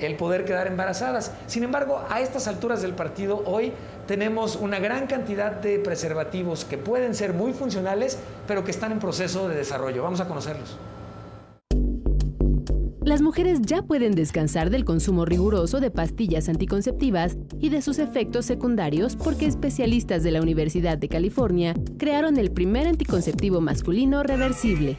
el 0.00 0.16
poder 0.16 0.44
quedar 0.44 0.66
embarazadas. 0.66 1.32
Sin 1.46 1.64
embargo, 1.64 2.04
a 2.08 2.20
estas 2.20 2.46
alturas 2.46 2.82
del 2.82 2.94
partido, 2.94 3.42
hoy 3.46 3.72
tenemos 4.08 4.56
una 4.56 4.78
gran 4.80 5.06
cantidad 5.06 5.52
de 5.52 5.78
preservativos 5.78 6.64
que 6.64 6.78
pueden 6.78 7.14
ser 7.14 7.34
muy 7.34 7.52
funcionales, 7.52 8.18
pero 8.46 8.64
que 8.64 8.70
están 8.70 8.90
en 8.90 8.98
proceso 8.98 9.48
de 9.48 9.54
desarrollo. 9.54 10.02
Vamos 10.02 10.20
a 10.20 10.26
conocerlos. 10.26 10.78
Las 13.02 13.20
mujeres 13.22 13.60
ya 13.62 13.82
pueden 13.82 14.12
descansar 14.12 14.70
del 14.70 14.84
consumo 14.84 15.24
riguroso 15.26 15.80
de 15.80 15.90
pastillas 15.90 16.48
anticonceptivas 16.48 17.36
y 17.60 17.68
de 17.68 17.82
sus 17.82 17.98
efectos 17.98 18.46
secundarios 18.46 19.14
porque 19.14 19.46
especialistas 19.46 20.22
de 20.22 20.30
la 20.30 20.42
Universidad 20.42 20.96
de 20.96 21.08
California 21.08 21.74
crearon 21.98 22.38
el 22.38 22.50
primer 22.50 22.86
anticonceptivo 22.86 23.60
masculino 23.60 24.22
reversible. 24.22 24.96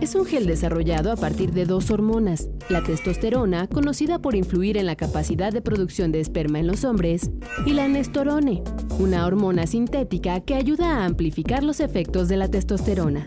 Es 0.00 0.14
un 0.14 0.24
gel 0.24 0.46
desarrollado 0.46 1.12
a 1.12 1.16
partir 1.16 1.52
de 1.52 1.66
dos 1.66 1.90
hormonas, 1.90 2.48
la 2.70 2.82
testosterona, 2.82 3.66
conocida 3.66 4.18
por 4.18 4.34
influir 4.34 4.78
en 4.78 4.86
la 4.86 4.96
capacidad 4.96 5.52
de 5.52 5.60
producción 5.60 6.10
de 6.10 6.20
esperma 6.20 6.58
en 6.58 6.66
los 6.66 6.84
hombres, 6.84 7.30
y 7.66 7.74
la 7.74 7.86
nestorone, 7.86 8.62
una 8.98 9.26
hormona 9.26 9.66
sintética 9.66 10.40
que 10.40 10.54
ayuda 10.54 10.96
a 10.96 11.04
amplificar 11.04 11.62
los 11.62 11.80
efectos 11.80 12.28
de 12.28 12.38
la 12.38 12.48
testosterona. 12.48 13.26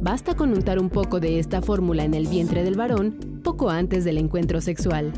Basta 0.00 0.34
con 0.34 0.54
untar 0.54 0.78
un 0.78 0.88
poco 0.88 1.20
de 1.20 1.38
esta 1.38 1.60
fórmula 1.60 2.04
en 2.04 2.14
el 2.14 2.26
vientre 2.26 2.64
del 2.64 2.76
varón 2.76 3.40
poco 3.44 3.68
antes 3.68 4.02
del 4.04 4.16
encuentro 4.16 4.62
sexual. 4.62 5.12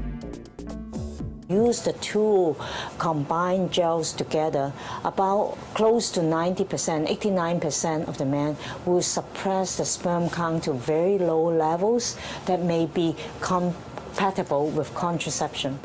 Use 1.52 1.82
the 1.82 1.92
two 2.00 2.56
combined 2.98 3.70
gels 3.70 4.12
together, 4.12 4.72
about 5.04 5.56
close 5.74 6.10
to 6.12 6.20
90%, 6.20 7.06
89% 7.08 8.08
of 8.08 8.18
the 8.18 8.24
men 8.24 8.56
will 8.86 9.02
suppress 9.02 9.76
the 9.76 9.84
sperm 9.84 10.30
count 10.30 10.64
to 10.64 10.72
very 10.72 11.18
low 11.18 11.50
levels 11.50 12.16
that 12.46 12.62
may 12.62 12.86
be 12.86 13.14
compatible 13.40 14.68
with 14.70 14.92
contraception. 14.94 15.78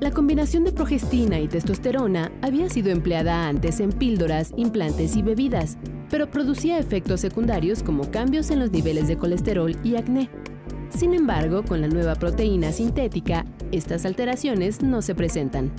La 0.00 0.10
combinación 0.10 0.64
de 0.64 0.72
progestina 0.72 1.38
y 1.40 1.46
testosterona 1.46 2.32
había 2.40 2.70
sido 2.70 2.90
empleada 2.90 3.46
antes 3.46 3.80
en 3.80 3.92
píldoras, 3.92 4.50
implantes 4.56 5.14
y 5.14 5.20
bebidas, 5.22 5.76
pero 6.08 6.30
producía 6.30 6.78
efectos 6.78 7.20
secundarios 7.20 7.82
como 7.82 8.10
cambios 8.10 8.50
en 8.50 8.60
los 8.60 8.70
niveles 8.70 9.08
de 9.08 9.18
colesterol 9.18 9.76
y 9.84 9.96
acné. 9.96 10.30
Sin 10.90 11.14
embargo, 11.14 11.62
con 11.62 11.80
la 11.80 11.88
nueva 11.88 12.14
proteína 12.14 12.72
sintética, 12.72 13.46
estas 13.72 14.04
alteraciones 14.04 14.82
no 14.82 15.00
se 15.00 15.14
presentan. 15.14 15.70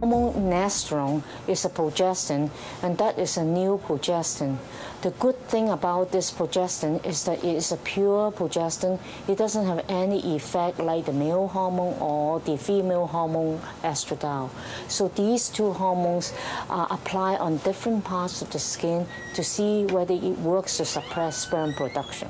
Hormone 0.00 0.50
nestrone 0.50 1.22
is 1.46 1.64
a 1.64 1.68
progestin, 1.68 2.50
and 2.82 2.98
that 2.98 3.18
is 3.18 3.36
a 3.36 3.44
new 3.44 3.78
progestin. 3.86 4.56
The 5.02 5.10
good 5.12 5.36
thing 5.48 5.68
about 5.68 6.10
this 6.10 6.32
progestin 6.32 7.04
is 7.06 7.24
that 7.24 7.38
it 7.44 7.56
is 7.56 7.70
a 7.72 7.76
pure 7.76 8.32
progestin. 8.32 8.98
It 9.28 9.38
doesn't 9.38 9.64
have 9.64 9.84
any 9.88 10.34
effect 10.34 10.80
like 10.80 11.06
the 11.06 11.12
male 11.12 11.46
hormone 11.46 11.96
or 12.00 12.40
the 12.40 12.58
female 12.58 13.06
hormone 13.06 13.60
estradiol. 13.84 14.50
So 14.88 15.06
these 15.06 15.48
two 15.48 15.72
hormones 15.72 16.32
uh, 16.68 16.74
are 16.74 16.88
applied 16.90 17.38
on 17.38 17.58
different 17.58 18.04
parts 18.04 18.42
of 18.42 18.50
the 18.50 18.58
skin 18.58 19.06
to 19.34 19.44
see 19.44 19.86
whether 19.86 20.14
it 20.14 20.38
works 20.40 20.78
to 20.78 20.84
suppress 20.84 21.36
sperm 21.36 21.74
production. 21.74 22.28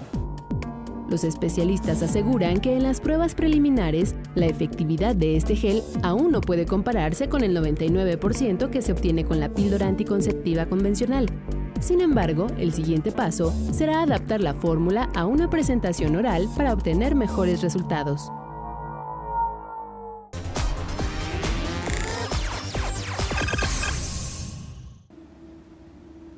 Los 1.13 1.25
especialistas 1.25 2.03
aseguran 2.03 2.59
que 2.59 2.75
en 2.75 2.85
las 2.85 2.99
pruebas 2.99 3.35
preliminares, 3.35 4.15
la 4.35 4.47
efectividad 4.47 5.15
de 5.15 5.37
este 5.37 5.57
gel 5.57 5.83
aún 6.03 6.33
no 6.33 6.41
puede 6.41 6.65
compararse 6.65 7.29
con 7.29 7.45
el 7.45 7.55
99% 7.55 8.71
que 8.71 8.81
se 8.81 8.93
obtiene 8.93 9.27
con 9.27 9.39
la 9.39 9.51
píldora 9.51 9.89
anticonceptiva 9.89 10.65
convencional. 10.65 11.27
Sin 11.81 12.01
embargo, 12.01 12.47
el 12.57 12.73
siguiente 12.73 13.13
paso 13.13 13.53
será 13.73 14.01
adaptar 14.01 14.41
la 14.41 14.55
fórmula 14.55 15.11
a 15.15 15.27
una 15.27 15.51
presentación 15.51 16.17
oral 16.17 16.49
para 16.57 16.73
obtener 16.73 17.15
mejores 17.15 17.61
resultados. 17.61 18.33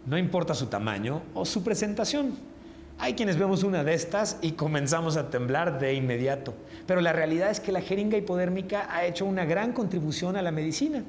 No 0.04 0.18
importa 0.18 0.52
su 0.52 0.66
tamaño 0.66 1.22
o 1.32 1.44
su 1.44 1.62
presentación. 1.62 2.53
Hay 2.98 3.14
quienes 3.14 3.36
vemos 3.36 3.64
una 3.64 3.82
de 3.82 3.92
estas 3.92 4.38
y 4.40 4.52
comenzamos 4.52 5.16
a 5.16 5.28
temblar 5.28 5.78
de 5.78 5.94
inmediato. 5.94 6.54
Pero 6.86 7.00
la 7.00 7.12
realidad 7.12 7.50
es 7.50 7.60
que 7.60 7.72
la 7.72 7.80
jeringa 7.80 8.16
hipodérmica 8.16 8.86
ha 8.88 9.04
hecho 9.04 9.26
una 9.26 9.44
gran 9.44 9.72
contribución 9.72 10.36
a 10.36 10.42
la 10.42 10.52
medicina. 10.52 11.02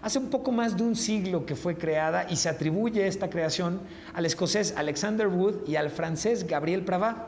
Hace 0.00 0.20
un 0.20 0.30
poco 0.30 0.52
más 0.52 0.76
de 0.76 0.84
un 0.84 0.94
siglo 0.94 1.44
que 1.44 1.56
fue 1.56 1.76
creada 1.76 2.26
y 2.30 2.36
se 2.36 2.48
atribuye 2.48 3.06
esta 3.08 3.28
creación 3.30 3.80
al 4.14 4.26
escocés 4.26 4.74
Alexander 4.76 5.26
Wood 5.26 5.66
y 5.66 5.74
al 5.74 5.90
francés 5.90 6.46
Gabriel 6.46 6.84
Pravat. 6.84 7.26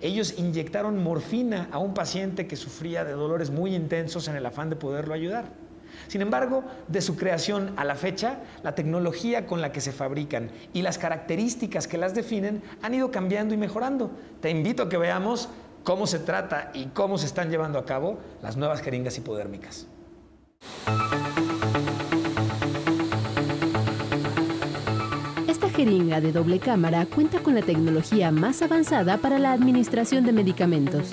Ellos 0.00 0.34
inyectaron 0.38 1.02
morfina 1.02 1.68
a 1.72 1.78
un 1.78 1.94
paciente 1.94 2.46
que 2.46 2.54
sufría 2.54 3.04
de 3.04 3.12
dolores 3.12 3.50
muy 3.50 3.74
intensos 3.74 4.28
en 4.28 4.36
el 4.36 4.46
afán 4.46 4.70
de 4.70 4.76
poderlo 4.76 5.12
ayudar. 5.12 5.46
Sin 6.08 6.22
embargo, 6.22 6.64
de 6.88 7.00
su 7.02 7.16
creación 7.16 7.74
a 7.76 7.84
la 7.84 7.94
fecha, 7.94 8.40
la 8.62 8.74
tecnología 8.74 9.46
con 9.46 9.60
la 9.60 9.72
que 9.72 9.80
se 9.80 9.92
fabrican 9.92 10.50
y 10.72 10.82
las 10.82 10.98
características 10.98 11.86
que 11.86 11.98
las 11.98 12.14
definen 12.14 12.62
han 12.82 12.94
ido 12.94 13.10
cambiando 13.10 13.54
y 13.54 13.58
mejorando. 13.58 14.10
Te 14.40 14.50
invito 14.50 14.82
a 14.82 14.88
que 14.88 14.96
veamos 14.96 15.50
cómo 15.84 16.06
se 16.06 16.18
trata 16.18 16.70
y 16.74 16.86
cómo 16.86 17.18
se 17.18 17.26
están 17.26 17.50
llevando 17.50 17.78
a 17.78 17.84
cabo 17.84 18.18
las 18.42 18.56
nuevas 18.56 18.80
jeringas 18.80 19.16
hipodérmicas. 19.18 19.86
Esta 25.46 25.68
jeringa 25.68 26.20
de 26.20 26.32
doble 26.32 26.58
cámara 26.58 27.06
cuenta 27.06 27.40
con 27.40 27.54
la 27.54 27.62
tecnología 27.62 28.30
más 28.30 28.62
avanzada 28.62 29.18
para 29.18 29.38
la 29.38 29.52
administración 29.52 30.24
de 30.24 30.32
medicamentos. 30.32 31.12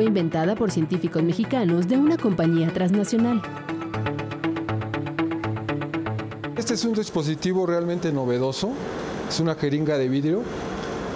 Fue 0.00 0.06
inventada 0.06 0.54
por 0.54 0.70
científicos 0.70 1.22
mexicanos 1.22 1.86
de 1.86 1.98
una 1.98 2.16
compañía 2.16 2.72
transnacional. 2.72 3.42
Este 6.56 6.72
es 6.72 6.86
un 6.86 6.94
dispositivo 6.94 7.66
realmente 7.66 8.10
novedoso, 8.10 8.70
es 9.28 9.40
una 9.40 9.56
jeringa 9.56 9.98
de 9.98 10.08
vidrio 10.08 10.40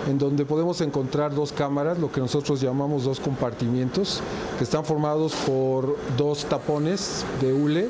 en 0.07 0.19
donde 0.19 0.45
podemos 0.45 0.83
encontrar 0.83 1.35
dos 1.35 1.51
cámaras, 1.51 1.99
lo 1.99 2.13
que 2.13 2.21
nosotros 2.21 2.61
llamamos 2.61 3.05
dos 3.05 3.21
compartimientos, 3.21 4.21
que 4.59 4.65
están 4.65 4.85
formados 4.85 5.33
por 5.47 5.97
dos 6.19 6.45
tapones 6.45 7.25
de 7.41 7.55
hule, 7.55 7.89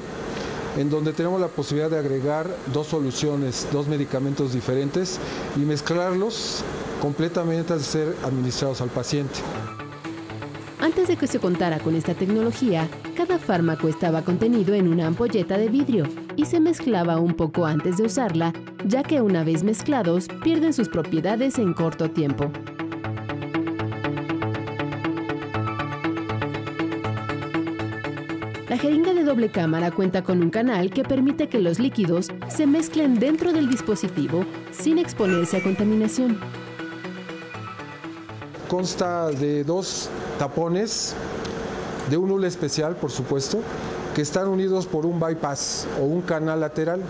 en 0.79 0.91
donde 0.91 1.13
tenemos 1.13 1.41
la 1.41 1.49
posibilidad 1.49 1.91
de 1.91 1.99
agregar 1.99 2.49
dos 2.73 2.87
soluciones, 2.87 3.67
dos 3.73 3.89
medicamentos 3.89 4.53
diferentes 4.53 5.19
y 5.57 5.65
mezclarlos 5.65 6.63
completamente 7.03 7.75
de 7.75 7.81
ser 7.81 8.17
administrados 8.23 8.81
al 8.81 8.91
paciente. 8.91 9.41
Antes 10.85 11.09
de 11.09 11.17
que 11.17 11.27
se 11.27 11.39
contara 11.39 11.79
con 11.79 11.97
esta 11.97 12.13
tecnología, 12.13 12.87
cada 13.17 13.39
fármaco 13.39 13.89
estaba 13.89 14.21
contenido 14.21 14.75
en 14.75 14.87
una 14.87 15.07
ampolleta 15.07 15.57
de 15.57 15.71
vidrio 15.71 16.05
y 16.37 16.45
se 16.45 16.61
mezclaba 16.61 17.19
un 17.19 17.33
poco 17.33 17.65
antes 17.65 17.97
de 17.97 18.03
usarla, 18.03 18.53
ya 18.85 19.03
que 19.03 19.23
una 19.23 19.45
vez 19.45 19.65
mezclados 19.65 20.29
pierden 20.43 20.75
sus 20.75 20.91
propiedades 20.91 21.59
en 21.59 21.73
corto 21.73 22.11
tiempo. 22.11 22.51
La 28.69 28.77
jeringa 28.77 29.15
de 29.15 29.25
doble 29.25 29.51
cámara 29.51 29.91
cuenta 29.91 30.23
con 30.23 30.43
un 30.43 30.51
canal 30.51 30.91
que 30.91 31.03
permite 31.03 31.49
que 31.49 31.61
los 31.61 31.79
líquidos 31.79 32.29
se 32.51 32.67
mezclen 32.67 33.19
dentro 33.19 33.55
del 33.55 33.71
dispositivo 33.71 34.45
sin 34.71 34.99
exponerse 34.99 35.57
a 35.57 35.63
contaminación. 35.63 36.39
Consta 38.69 39.31
de 39.31 39.65
dos 39.65 40.11
tapones 40.39 41.15
de 42.11 42.17
un 42.17 42.31
hule 42.31 42.49
especial, 42.49 42.97
por 42.97 43.11
supuesto, 43.11 43.61
que 44.15 44.23
están 44.23 44.49
unidos 44.49 44.87
por 44.87 45.07
un 45.07 45.19
bypass 45.19 45.87
o 46.01 46.05
un 46.05 46.23
canal 46.23 46.61
lateral 46.61 47.01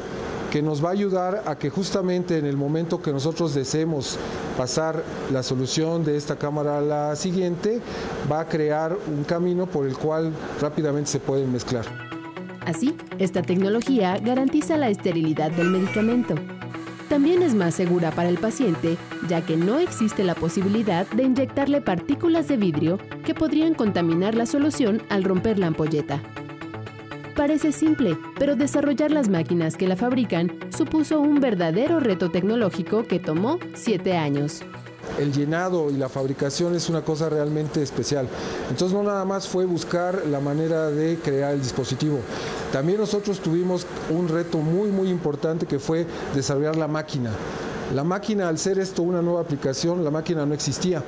que 0.50 0.62
nos 0.62 0.84
va 0.84 0.90
a 0.90 0.92
ayudar 0.92 1.42
a 1.46 1.58
que 1.58 1.68
justamente 1.68 2.38
en 2.38 2.46
el 2.46 2.56
momento 2.56 3.02
que 3.02 3.12
nosotros 3.12 3.54
deseemos 3.54 4.18
pasar 4.56 5.02
la 5.32 5.42
solución 5.42 6.04
de 6.04 6.16
esta 6.16 6.36
cámara 6.36 6.78
a 6.78 6.80
la 6.80 7.16
siguiente, 7.16 7.80
va 8.30 8.40
a 8.40 8.48
crear 8.48 8.96
un 9.08 9.24
camino 9.24 9.66
por 9.66 9.84
el 9.84 9.98
cual 9.98 10.32
rápidamente 10.60 11.10
se 11.10 11.18
pueden 11.18 11.52
mezclar. 11.52 11.84
Así, 12.64 12.96
esta 13.18 13.42
tecnología 13.42 14.16
garantiza 14.18 14.76
la 14.76 14.88
esterilidad 14.88 15.50
del 15.50 15.70
medicamento. 15.70 16.36
También 17.08 17.42
es 17.42 17.54
más 17.54 17.74
segura 17.74 18.10
para 18.10 18.28
el 18.28 18.38
paciente, 18.38 18.96
ya 19.28 19.44
que 19.44 19.56
no 19.56 19.78
existe 19.78 20.24
la 20.24 20.34
posibilidad 20.34 21.06
de 21.08 21.24
inyectarle 21.24 21.80
partículas 21.80 22.48
de 22.48 22.56
vidrio 22.56 22.98
que 23.24 23.34
podrían 23.34 23.74
contaminar 23.74 24.34
la 24.34 24.46
solución 24.46 25.02
al 25.10 25.24
romper 25.24 25.58
la 25.58 25.66
ampolleta. 25.66 26.22
Parece 27.36 27.72
simple, 27.72 28.16
pero 28.38 28.56
desarrollar 28.56 29.10
las 29.10 29.28
máquinas 29.28 29.76
que 29.76 29.88
la 29.88 29.96
fabrican 29.96 30.52
supuso 30.70 31.20
un 31.20 31.40
verdadero 31.40 32.00
reto 32.00 32.30
tecnológico 32.30 33.04
que 33.04 33.18
tomó 33.18 33.58
siete 33.74 34.16
años 34.16 34.62
el 35.18 35.32
llenado 35.32 35.90
y 35.90 35.94
la 35.94 36.08
fabricación 36.08 36.74
es 36.74 36.88
una 36.88 37.02
cosa 37.02 37.28
realmente 37.28 37.82
especial. 37.82 38.28
Entonces 38.70 38.96
no 38.96 39.02
nada 39.02 39.24
más 39.24 39.48
fue 39.48 39.64
buscar 39.64 40.26
la 40.26 40.40
manera 40.40 40.90
de 40.90 41.18
crear 41.22 41.54
el 41.54 41.62
dispositivo. 41.62 42.18
También 42.72 42.98
nosotros 42.98 43.40
tuvimos 43.40 43.86
un 44.10 44.28
reto 44.28 44.58
muy 44.58 44.90
muy 44.90 45.08
importante 45.08 45.66
que 45.66 45.78
fue 45.78 46.06
desarrollar 46.34 46.76
la 46.76 46.88
máquina. 46.88 47.30
La 47.94 48.02
máquina, 48.02 48.48
al 48.48 48.58
ser 48.58 48.78
esto 48.78 49.02
una 49.02 49.22
nueva 49.22 49.40
aplicación, 49.40 50.02
la 50.02 50.10
máquina 50.10 50.46
no 50.46 50.54
existía. 50.54 51.04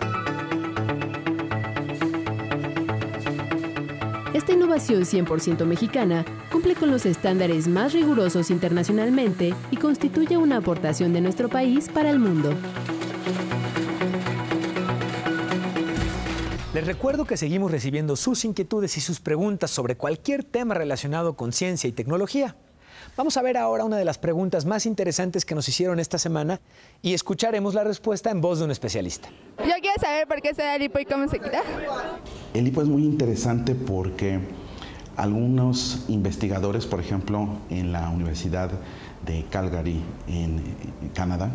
Esta 4.34 4.52
innovación 4.52 5.02
100% 5.02 5.64
mexicana 5.64 6.24
cumple 6.52 6.74
con 6.74 6.90
los 6.90 7.06
estándares 7.06 7.66
más 7.66 7.94
rigurosos 7.94 8.50
internacionalmente 8.50 9.54
y 9.70 9.76
constituye 9.76 10.36
una 10.36 10.58
aportación 10.58 11.12
de 11.12 11.22
nuestro 11.22 11.48
país 11.48 11.88
para 11.88 12.10
el 12.10 12.18
mundo. 12.18 12.50
Les 16.86 16.94
recuerdo 16.94 17.24
que 17.24 17.36
seguimos 17.36 17.72
recibiendo 17.72 18.14
sus 18.14 18.44
inquietudes 18.44 18.96
y 18.96 19.00
sus 19.00 19.18
preguntas 19.18 19.72
sobre 19.72 19.96
cualquier 19.96 20.44
tema 20.44 20.72
relacionado 20.72 21.34
con 21.34 21.52
ciencia 21.52 21.88
y 21.88 21.92
tecnología. 21.92 22.54
Vamos 23.16 23.36
a 23.36 23.42
ver 23.42 23.56
ahora 23.56 23.82
una 23.82 23.96
de 23.96 24.04
las 24.04 24.18
preguntas 24.18 24.66
más 24.66 24.86
interesantes 24.86 25.44
que 25.44 25.56
nos 25.56 25.68
hicieron 25.68 25.98
esta 25.98 26.16
semana 26.16 26.60
y 27.02 27.14
escucharemos 27.14 27.74
la 27.74 27.82
respuesta 27.82 28.30
en 28.30 28.40
voz 28.40 28.60
de 28.60 28.66
un 28.66 28.70
especialista. 28.70 29.28
Yo 29.58 29.74
quiero 29.80 30.00
saber 30.00 30.28
por 30.28 30.40
qué 30.40 30.54
se 30.54 30.62
da 30.62 30.76
el 30.76 30.82
hipo 30.82 31.00
y 31.00 31.06
cómo 31.06 31.26
se 31.26 31.40
quita. 31.40 31.60
El 32.54 32.68
hipo 32.68 32.82
es 32.82 32.86
muy 32.86 33.02
interesante 33.02 33.74
porque 33.74 34.38
algunos 35.16 36.04
investigadores, 36.06 36.86
por 36.86 37.00
ejemplo, 37.00 37.48
en 37.68 37.90
la 37.90 38.10
Universidad 38.10 38.70
de 39.26 39.44
Calgary, 39.50 40.04
en 40.28 40.62
Canadá, 41.14 41.50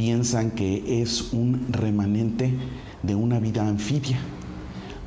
piensan 0.00 0.50
que 0.52 1.02
es 1.02 1.34
un 1.34 1.66
remanente 1.70 2.54
de 3.02 3.14
una 3.14 3.38
vida 3.38 3.68
anfibia, 3.68 4.18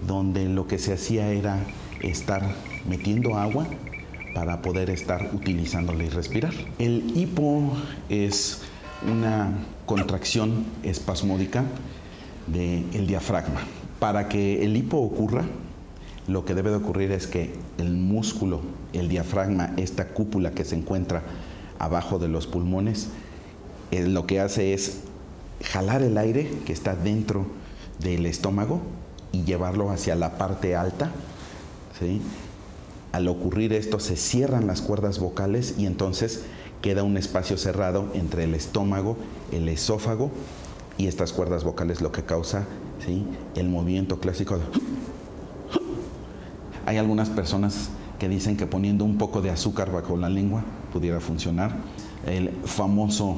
donde 0.05 0.47
lo 0.47 0.67
que 0.67 0.77
se 0.77 0.93
hacía 0.93 1.31
era 1.31 1.57
estar 2.01 2.43
metiendo 2.87 3.35
agua 3.39 3.65
para 4.35 4.61
poder 4.61 4.91
estar 4.91 5.31
utilizándola 5.33 6.03
y 6.03 6.09
respirar. 6.09 6.53
El 6.77 7.11
hipo 7.17 7.73
es 8.07 8.61
una 9.11 9.51
contracción 9.87 10.63
espasmódica 10.83 11.63
del 12.45 13.07
diafragma. 13.07 13.61
Para 13.97 14.29
que 14.29 14.63
el 14.63 14.77
hipo 14.77 14.97
ocurra, 14.99 15.43
lo 16.27 16.45
que 16.45 16.53
debe 16.53 16.69
de 16.69 16.75
ocurrir 16.75 17.11
es 17.11 17.25
que 17.25 17.51
el 17.79 17.97
músculo, 17.97 18.61
el 18.93 19.09
diafragma, 19.09 19.73
esta 19.75 20.09
cúpula 20.09 20.51
que 20.51 20.63
se 20.63 20.75
encuentra 20.75 21.23
abajo 21.79 22.19
de 22.19 22.27
los 22.27 22.45
pulmones, 22.45 23.09
eh, 23.91 24.07
lo 24.07 24.25
que 24.25 24.39
hace 24.39 24.73
es 24.73 25.01
jalar 25.63 26.01
el 26.01 26.17
aire 26.17 26.51
que 26.65 26.73
está 26.73 26.95
dentro 26.95 27.45
del 27.99 28.25
estómago 28.25 28.81
y 29.31 29.43
llevarlo 29.43 29.89
hacia 29.89 30.15
la 30.15 30.37
parte 30.37 30.75
alta. 30.75 31.11
Al 33.13 33.27
ocurrir 33.27 33.71
esto 33.73 33.99
se 33.99 34.17
cierran 34.17 34.67
las 34.67 34.81
cuerdas 34.81 35.19
vocales 35.19 35.75
y 35.77 35.85
entonces 35.85 36.41
queda 36.81 37.03
un 37.03 37.15
espacio 37.15 37.57
cerrado 37.57 38.09
entre 38.13 38.43
el 38.43 38.55
estómago, 38.55 39.15
el 39.51 39.69
esófago 39.69 40.31
y 40.97 41.07
estas 41.07 41.31
cuerdas 41.31 41.63
vocales 41.63 42.01
lo 42.01 42.11
que 42.11 42.23
causa 42.23 42.65
el 43.55 43.69
movimiento 43.69 44.19
clásico. 44.19 44.57
Hay 46.85 46.97
algunas 46.97 47.29
personas 47.29 47.89
que 48.19 48.27
dicen 48.29 48.57
que 48.57 48.65
poniendo 48.65 49.05
un 49.05 49.17
poco 49.17 49.41
de 49.41 49.49
azúcar 49.49 49.91
bajo 49.91 50.17
la 50.17 50.29
lengua 50.29 50.63
pudiera 50.91 51.19
funcionar. 51.19 51.75
El 52.25 52.51
famoso 52.65 53.37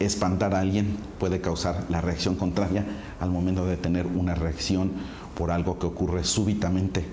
espantar 0.00 0.54
a 0.54 0.60
alguien 0.60 0.96
puede 1.18 1.40
causar 1.40 1.86
la 1.88 2.00
reacción 2.00 2.34
contraria 2.34 2.84
al 3.20 3.30
momento 3.30 3.66
de 3.66 3.76
tener 3.76 4.06
una 4.06 4.34
reacción 4.34 4.92
por 5.34 5.50
algo 5.50 5.78
que 5.78 5.86
ocurre 5.86 6.24
súbitamente 6.24 7.04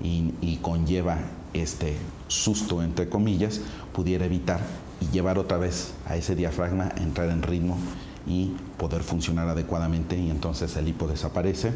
y, 0.00 0.58
conlleva 0.62 1.18
este 1.54 1.96
susto, 2.28 2.82
entre 2.82 3.08
comillas, 3.08 3.60
pudiera 3.92 4.26
evitar 4.26 4.60
y 5.00 5.06
llevar 5.12 5.38
otra 5.38 5.56
vez 5.56 5.94
a 6.06 6.16
ese 6.16 6.34
diafragma 6.34 6.92
a 6.96 7.02
entrar 7.02 7.30
en 7.30 7.42
ritmo 7.42 7.78
y 8.26 8.52
poder 8.76 9.02
funcionar 9.02 9.48
adecuadamente 9.48 10.18
y 10.18 10.30
entonces 10.30 10.76
el 10.76 10.88
hipo 10.88 11.06
desaparece. 11.06 11.72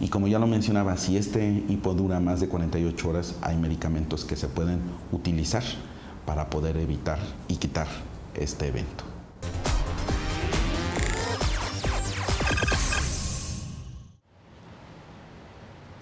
Y 0.00 0.08
como 0.08 0.26
ya 0.26 0.38
lo 0.38 0.46
mencionaba, 0.46 0.96
si 0.96 1.16
este 1.16 1.62
hipo 1.68 1.94
dura 1.94 2.18
más 2.18 2.40
de 2.40 2.48
48 2.48 3.08
horas, 3.08 3.36
hay 3.42 3.56
medicamentos 3.56 4.24
que 4.24 4.36
se 4.36 4.48
pueden 4.48 4.80
utilizar 5.12 5.62
para 6.26 6.50
poder 6.50 6.76
evitar 6.78 7.18
y 7.48 7.56
quitar 7.56 7.86
este 8.34 8.68
evento. 8.68 9.13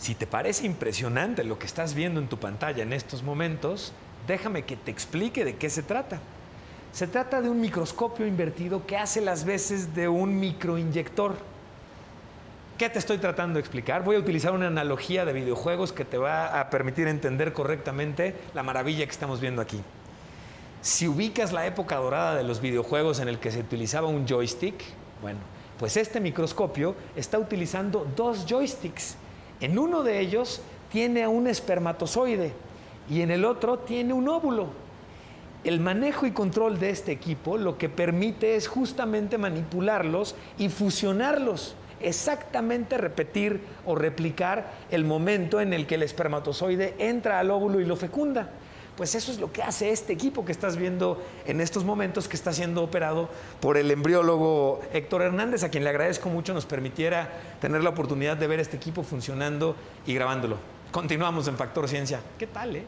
Si 0.03 0.17
te 0.17 0.27
parece 0.27 0.67
impresionante 0.67 1.45
lo 1.45 1.61
que 1.61 1.67
estás 1.67 1.95
viendo 1.95 2.19
en 2.19 2.27
tu 2.27 2.37
pantalla 2.37 2.83
en 2.83 2.93
estos 2.93 3.23
momentos, 3.23 3.93
déjame 4.27 4.65
que 4.65 4.75
te 4.75 4.91
explique 4.91 5.45
de 5.45 5.55
qué 5.55 5.71
se 5.71 5.85
trata. 5.85 6.19
Se 6.93 7.07
trata 7.07 7.41
de 7.41 7.49
un 7.49 7.61
microscopio 7.61 8.27
invertido 8.27 8.85
que 8.85 8.97
hace 8.97 9.21
las 9.21 9.45
veces 9.45 9.95
de 9.95 10.09
un 10.09 10.41
microinyector. 10.41 11.37
¿Qué 12.79 12.91
te 12.91 12.99
estoy 12.99 13.19
tratando 13.19 13.55
de 13.55 13.61
explicar? 13.61 14.03
Voy 14.03 14.17
a 14.17 14.19
utilizar 14.19 14.53
una 14.55 14.67
analogía 14.67 15.25
de 15.25 15.35
videojuegos 15.35 15.93
que 15.93 16.05
te 16.05 16.19
va 16.19 16.59
a 16.59 16.69
permitir 16.69 17.07
entender 17.07 17.53
correctamente 17.53 18.35
la 18.55 18.65
maravilla 18.65 19.05
que 19.05 19.13
estamos 19.13 19.41
viendo 19.41 19.63
aquí. 19.63 19.81
Si 20.81 21.07
ubicas 21.07 21.53
la 21.53 21.65
época 21.65 21.95
dorada 21.95 22.35
de 22.35 22.43
los 22.43 22.61
videojuegos 22.61 23.21
en 23.21 23.29
el 23.29 23.39
que 23.39 23.53
se 23.53 23.61
utilizaba 23.61 24.09
un 24.09 24.27
joystick, 24.27 24.83
bueno, 25.21 25.39
pues 25.79 25.97
este 25.97 26.19
microscopio 26.19 26.97
está 27.15 27.39
utilizando 27.39 28.05
dos 28.17 28.47
joysticks 28.47 29.17
en 29.63 29.79
uno 29.79 30.03
de 30.03 30.21
ellos 30.21 30.61
tiene 30.91 31.27
un 31.27 31.47
espermatozoide 31.47 32.53
y 33.09 33.23
en 33.23 33.31
el 33.31 33.45
otro 33.45 33.79
tiene 33.79 34.13
un 34.13 34.29
óvulo. 34.29 34.69
El 35.65 35.81
manejo 35.81 36.27
y 36.27 36.33
control 36.33 36.79
de 36.81 36.91
este 36.91 37.13
equipo 37.13 37.57
lo 37.57 37.79
que 37.79 37.89
permite 37.89 38.57
es 38.57 38.67
justamente 38.67 39.39
manipularlos 39.39 40.35
y 40.59 40.69
fusionarlos 40.69 41.77
exactamente 42.03 42.99
repetir 42.99 43.61
o 43.87 43.95
replicar 43.95 44.73
el 44.91 45.05
momento 45.05 45.61
en 45.61 45.73
el 45.73 45.87
que 45.87 45.95
el 45.95 46.03
espermatozoide 46.03 46.95
entra 46.99 47.39
al 47.39 47.51
óvulo 47.51 47.81
y 47.81 47.85
lo 47.85 47.97
fecunda. 47.97 48.51
Pues 48.97 49.15
eso 49.15 49.33
es 49.33 49.39
lo 49.39 49.53
que 49.53 49.63
hace 49.63 49.91
este 49.91 50.13
equipo 50.13 50.45
que 50.45 50.53
estás 50.53 50.77
viendo 50.77 51.23
en 51.47 51.63
estos 51.63 51.85
momentos 51.85 52.29
que 52.29 52.37
está 52.37 52.53
siendo 52.53 52.83
operado 52.83 53.31
por 53.61 53.79
el 53.79 53.91
embriólogo 53.91 54.83
Héctor 54.93 55.23
Hernández, 55.23 55.65
a 55.65 55.71
quien 55.71 55.83
le 55.85 55.91
agradezco 55.91 56.29
mucho 56.29 56.53
nos 56.53 56.67
permitiera 56.67 57.33
tener 57.61 57.83
la 57.83 57.91
oportunidad 57.91 58.37
de 58.37 58.47
ver 58.47 58.61
este 58.61 58.77
equipo 58.77 59.03
funcionando 59.03 59.77
y 60.07 60.15
grabándolo. 60.15 60.59
Continuamos 60.91 61.49
en 61.49 61.57
Factor 61.57 61.89
Ciencia. 61.89 62.21
¿Qué 62.39 62.47
tal, 62.47 62.77
eh? 62.77 62.85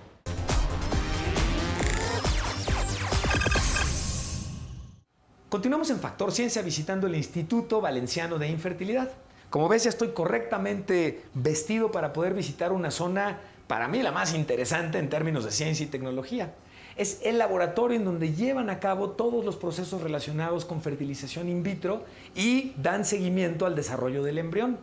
Continuamos 5.49 5.89
en 5.89 6.01
Factor 6.01 6.33
Ciencia 6.33 6.61
visitando 6.61 7.07
el 7.07 7.15
Instituto 7.15 7.81
Valenciano 7.81 8.39
de 8.39 8.49
Infertilidad. 8.49 9.11
Como 9.49 9.69
ves, 9.69 9.85
ya 9.85 9.91
estoy 9.91 10.09
correctamente 10.09 11.23
vestido 11.33 11.93
para 11.93 12.13
poder 12.13 12.35
visitar 12.35 12.73
una 12.73 12.91
zona, 12.91 13.39
para 13.67 13.89
mí 13.89 14.03
la 14.03 14.13
más 14.13 14.35
interesante 14.35 14.99
en 14.99 15.09
términos 15.09 15.45
de 15.45 15.51
ciencia 15.51 15.85
y 15.85 15.89
tecnología 15.89 16.53
es 16.97 17.21
el 17.25 17.39
laboratorio 17.39 17.97
en 17.97 18.05
donde 18.05 18.33
llevan 18.33 18.71
a 18.71 18.79
cabo 18.79 19.11
todos 19.11 19.45
los 19.45 19.57
procesos 19.57 20.03
relacionados 20.03 20.65
con 20.65 20.81
fertilización 20.81 21.49
in 21.49 21.63
vitro 21.63 22.05
y 22.37 22.73
dan 22.77 23.05
seguimiento 23.05 23.67
al 23.67 23.75
desarrollo 23.75 24.23
del 24.23 24.39
embrión. 24.39 24.79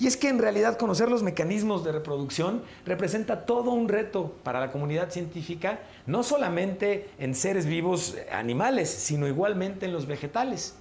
Y 0.00 0.06
es 0.06 0.16
que 0.16 0.28
en 0.28 0.38
realidad 0.38 0.76
conocer 0.76 1.08
los 1.08 1.22
mecanismos 1.22 1.84
de 1.84 1.92
reproducción 1.92 2.62
representa 2.84 3.46
todo 3.46 3.70
un 3.70 3.88
reto 3.88 4.34
para 4.42 4.60
la 4.60 4.72
comunidad 4.72 5.10
científica, 5.10 5.80
no 6.06 6.22
solamente 6.24 7.10
en 7.18 7.34
seres 7.34 7.66
vivos 7.66 8.16
animales, 8.32 8.90
sino 8.90 9.28
igualmente 9.28 9.86
en 9.86 9.92
los 9.92 10.06
vegetales. 10.06 10.74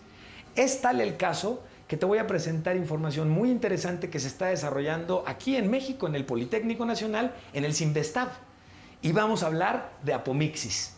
Es 0.56 0.82
tal 0.82 1.00
el 1.00 1.16
caso 1.16 1.62
que 1.92 1.98
te 1.98 2.06
voy 2.06 2.20
a 2.20 2.26
presentar 2.26 2.78
información 2.78 3.30
muy 3.30 3.52
interesante 3.52 4.10
que 4.10 4.18
se 4.18 4.30
está 4.30 4.46
desarrollando 4.46 5.26
aquí 5.28 5.58
en 5.58 5.70
México, 5.70 6.08
en 6.08 6.16
el 6.16 6.24
Politécnico 6.24 6.86
Nacional, 6.86 7.34
en 7.52 7.66
el 7.66 7.74
CIMBESTAB 7.74 8.30
y 9.02 9.12
vamos 9.12 9.44
a 9.44 9.48
hablar 9.48 9.92
de 10.02 10.14
apomixis. 10.14 10.96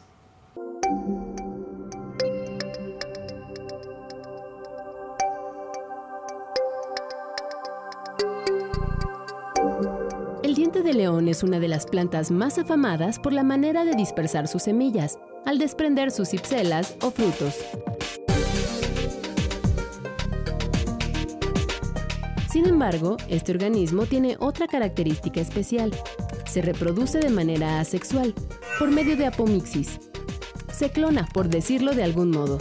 El 10.44 10.54
diente 10.54 10.84
de 10.84 10.94
león 10.94 11.28
es 11.28 11.42
una 11.42 11.60
de 11.60 11.70
las 11.70 11.88
plantas 11.88 12.30
más 12.30 12.60
afamadas 12.60 13.18
por 13.18 13.34
la 13.34 13.42
manera 13.42 13.84
de 13.84 13.96
dispersar 13.96 14.48
sus 14.48 14.62
semillas, 14.62 15.18
al 15.48 15.58
desprender 15.58 16.12
sus 16.12 16.30
cipselas 16.30 16.96
o 17.02 17.10
frutos. 17.10 17.56
Sin 22.54 22.68
embargo, 22.68 23.18
este 23.30 23.52
organismo 23.52 24.06
tiene 24.06 24.38
otra 24.40 24.68
característica 24.68 25.42
especial, 25.42 25.90
se 26.46 26.62
reproduce 26.62 27.18
de 27.18 27.32
manera 27.32 27.80
asexual, 27.80 28.36
por 28.78 28.92
medio 28.92 29.18
de 29.18 29.26
apomixis. 29.26 30.00
Se 30.72 30.92
clona, 30.92 31.28
por 31.34 31.50
decirlo 31.50 31.96
de 31.96 32.04
algún 32.04 32.30
modo. 32.30 32.60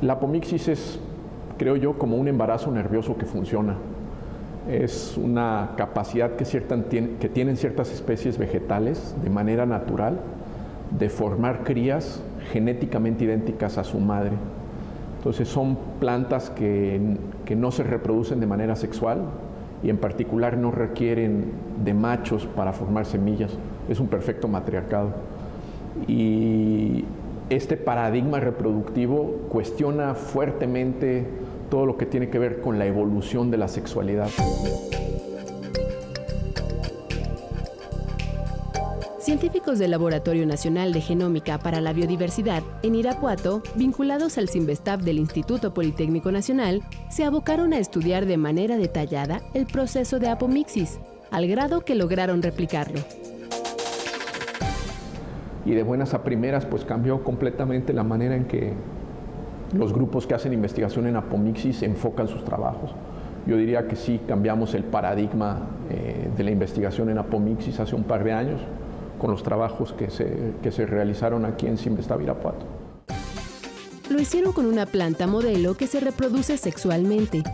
La 0.00 0.12
apomixis 0.12 0.68
es, 0.68 1.00
creo 1.58 1.74
yo, 1.74 1.98
como 1.98 2.16
un 2.16 2.28
embarazo 2.28 2.70
nervioso 2.70 3.18
que 3.18 3.26
funciona. 3.26 3.76
Es 4.70 5.16
una 5.16 5.72
capacidad 5.76 6.36
que, 6.36 6.44
que 6.44 7.28
tienen 7.28 7.56
ciertas 7.56 7.90
especies 7.90 8.38
vegetales 8.38 9.16
de 9.20 9.30
manera 9.30 9.66
natural 9.66 10.20
de 10.96 11.08
formar 11.08 11.64
crías 11.64 12.22
genéticamente 12.52 13.24
idénticas 13.24 13.78
a 13.78 13.82
su 13.82 13.98
madre. 13.98 14.36
Entonces 15.20 15.48
son 15.48 15.76
plantas 16.00 16.48
que, 16.48 16.98
que 17.44 17.54
no 17.54 17.70
se 17.70 17.82
reproducen 17.82 18.40
de 18.40 18.46
manera 18.46 18.74
sexual, 18.74 19.18
y 19.82 19.90
en 19.90 19.98
particular 19.98 20.56
no 20.56 20.70
requieren 20.70 21.52
de 21.84 21.94
machos 21.94 22.46
para 22.46 22.72
formar 22.72 23.06
semillas. 23.06 23.52
Es 23.88 24.00
un 24.00 24.08
perfecto 24.08 24.48
matriarcado. 24.48 25.10
Y 26.08 27.04
este 27.50 27.76
paradigma 27.76 28.40
reproductivo 28.40 29.36
cuestiona 29.48 30.14
fuertemente 30.14 31.26
todo 31.70 31.86
lo 31.86 31.96
que 31.96 32.06
tiene 32.06 32.28
que 32.28 32.38
ver 32.38 32.60
con 32.60 32.78
la 32.78 32.86
evolución 32.86 33.50
de 33.50 33.56
la 33.58 33.68
sexualidad. 33.68 34.28
Científicos 39.30 39.78
del 39.78 39.92
Laboratorio 39.92 40.44
Nacional 40.44 40.92
de 40.92 41.00
Genómica 41.00 41.60
para 41.60 41.80
la 41.80 41.92
Biodiversidad 41.92 42.64
en 42.82 42.96
Irapuato, 42.96 43.62
vinculados 43.76 44.38
al 44.38 44.48
CIMBESTAB 44.48 45.02
del 45.02 45.18
Instituto 45.20 45.72
Politécnico 45.72 46.32
Nacional, 46.32 46.82
se 47.10 47.22
abocaron 47.22 47.72
a 47.72 47.78
estudiar 47.78 48.26
de 48.26 48.36
manera 48.36 48.76
detallada 48.76 49.40
el 49.54 49.66
proceso 49.66 50.18
de 50.18 50.28
apomixis, 50.28 50.98
al 51.30 51.46
grado 51.46 51.82
que 51.82 51.94
lograron 51.94 52.42
replicarlo. 52.42 52.98
Y 55.64 55.74
de 55.74 55.84
buenas 55.84 56.12
a 56.12 56.24
primeras, 56.24 56.66
pues 56.66 56.84
cambió 56.84 57.22
completamente 57.22 57.92
la 57.92 58.02
manera 58.02 58.34
en 58.34 58.46
que 58.46 58.72
los 59.78 59.92
grupos 59.92 60.26
que 60.26 60.34
hacen 60.34 60.52
investigación 60.52 61.06
en 61.06 61.14
apomixis 61.14 61.84
enfocan 61.84 62.26
sus 62.26 62.44
trabajos. 62.44 62.96
Yo 63.46 63.56
diría 63.56 63.86
que 63.86 63.94
sí 63.94 64.20
cambiamos 64.26 64.74
el 64.74 64.82
paradigma 64.82 65.68
eh, 65.88 66.28
de 66.36 66.42
la 66.42 66.50
investigación 66.50 67.10
en 67.10 67.18
apomixis 67.18 67.78
hace 67.78 67.94
un 67.94 68.02
par 68.02 68.24
de 68.24 68.32
años 68.32 68.60
con 69.20 69.30
los 69.30 69.42
trabajos 69.42 69.92
que 69.92 70.10
se, 70.10 70.54
que 70.62 70.72
se 70.72 70.86
realizaron 70.86 71.44
aquí 71.44 71.66
en 71.66 71.78
Simvesta 71.78 72.20
Irapuato. 72.20 72.66
Lo 74.08 74.20
hicieron 74.20 74.52
con 74.52 74.66
una 74.66 74.86
planta 74.86 75.28
modelo 75.28 75.76
que 75.76 75.86
se 75.86 76.00
reproduce 76.00 76.56
sexualmente. 76.56 77.44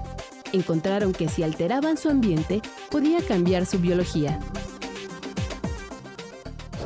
Encontraron 0.55 1.13
que 1.13 1.29
si 1.29 1.43
alteraban 1.43 1.99
su 1.99 2.09
ambiente, 2.09 2.63
podía 2.91 3.19
cambiar 3.21 3.67
su 3.67 3.79
biología. 3.79 4.39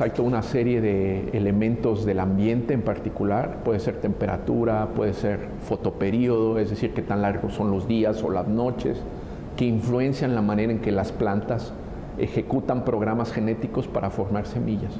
Hay 0.01 0.09
toda 0.09 0.27
una 0.27 0.41
serie 0.41 0.81
de 0.81 1.29
elementos 1.29 2.05
del 2.05 2.19
ambiente 2.19 2.73
en 2.73 2.81
particular, 2.81 3.63
puede 3.63 3.79
ser 3.79 4.01
temperatura, 4.01 4.89
puede 4.95 5.13
ser 5.13 5.47
fotoperíodo, 5.61 6.57
es 6.57 6.71
decir, 6.71 6.93
qué 6.95 7.03
tan 7.03 7.21
largos 7.21 7.53
son 7.53 7.69
los 7.69 7.87
días 7.87 8.23
o 8.23 8.31
las 8.31 8.47
noches, 8.47 8.97
que 9.55 9.65
influencian 9.65 10.33
la 10.33 10.41
manera 10.41 10.71
en 10.71 10.79
que 10.79 10.91
las 10.91 11.11
plantas 11.11 11.71
ejecutan 12.17 12.85
programas 12.85 13.31
genéticos 13.31 13.87
para 13.87 14.09
formar 14.09 14.45
semillas. 14.45 14.93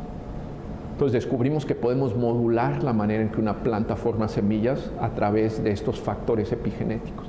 Entonces 0.93 1.24
descubrimos 1.24 1.65
que 1.65 1.74
podemos 1.74 2.15
modular 2.15 2.84
la 2.84 2.93
manera 2.93 3.24
en 3.24 3.30
que 3.30 3.41
una 3.41 3.63
planta 3.63 3.95
forma 3.95 4.28
semillas 4.28 4.91
a 5.00 5.10
través 5.10 5.63
de 5.63 5.71
estos 5.71 6.00
factores 6.00 6.52
epigenéticos. 6.52 7.26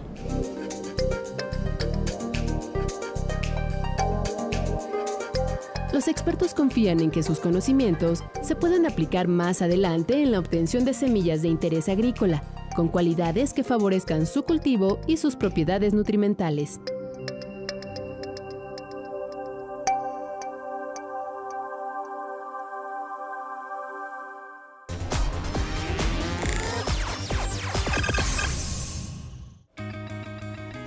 Los 5.92 6.08
expertos 6.08 6.54
confían 6.54 7.00
en 7.00 7.10
que 7.10 7.22
sus 7.22 7.38
conocimientos 7.38 8.24
se 8.40 8.56
puedan 8.56 8.86
aplicar 8.86 9.28
más 9.28 9.62
adelante 9.62 10.22
en 10.22 10.32
la 10.32 10.38
obtención 10.38 10.84
de 10.84 10.94
semillas 10.94 11.42
de 11.42 11.48
interés 11.48 11.88
agrícola, 11.88 12.42
con 12.74 12.88
cualidades 12.88 13.52
que 13.52 13.62
favorezcan 13.62 14.26
su 14.26 14.42
cultivo 14.44 14.98
y 15.06 15.18
sus 15.18 15.36
propiedades 15.36 15.92
nutrimentales. 15.92 16.80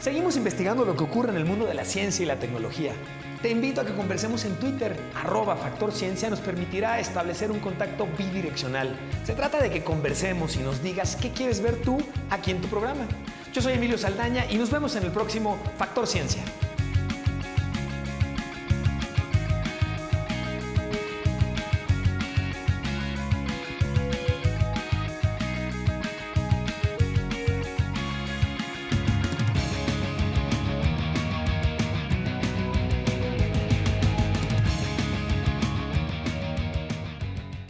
Seguimos 0.06 0.38
investigando 0.38 0.86
lo 0.86 0.96
que 0.96 1.04
ocurre 1.04 1.32
en 1.32 1.38
el 1.38 1.46
mundo 1.46 1.65
de 1.65 1.74
la 1.74 1.84
ciencia 1.84 2.22
y 2.22 2.28
la 2.28 2.38
tecnología. 2.38 2.94
Te 3.41 3.50
invito 3.50 3.82
a 3.82 3.86
que 3.86 3.96
conversemos 3.96 4.46
en 4.46 4.54
Twitter, 4.58 4.96
arroba 5.15 5.56
Factor 5.56 5.91
Ciencia 5.91 6.30
nos 6.30 6.41
permitirá 6.41 7.00
establecer 7.00 7.50
un 7.50 7.60
contacto 7.60 8.08
bidireccional. 8.15 8.96
Se 9.24 9.34
trata 9.34 9.60
de 9.60 9.72
que 9.72 9.84
conversemos 9.84 10.58
y 10.58 10.60
nos 10.60 10.84
digas 10.84 11.15
qué 11.15 11.32
quieres 11.32 11.60
ver 11.60 11.82
tú 11.82 11.98
aquí 12.30 12.52
en 12.52 12.62
tu 12.62 12.68
programa. 12.68 13.08
Yo 13.52 13.63
soy 13.63 13.74
Emilio 13.74 13.98
Saldaña 13.98 14.46
y 14.48 14.60
nos 14.60 14.70
vemos 14.70 14.96
en 14.96 15.06
el 15.06 15.12
próximo 15.12 15.58
Factor 15.80 16.06
Ciencia. 16.06 16.44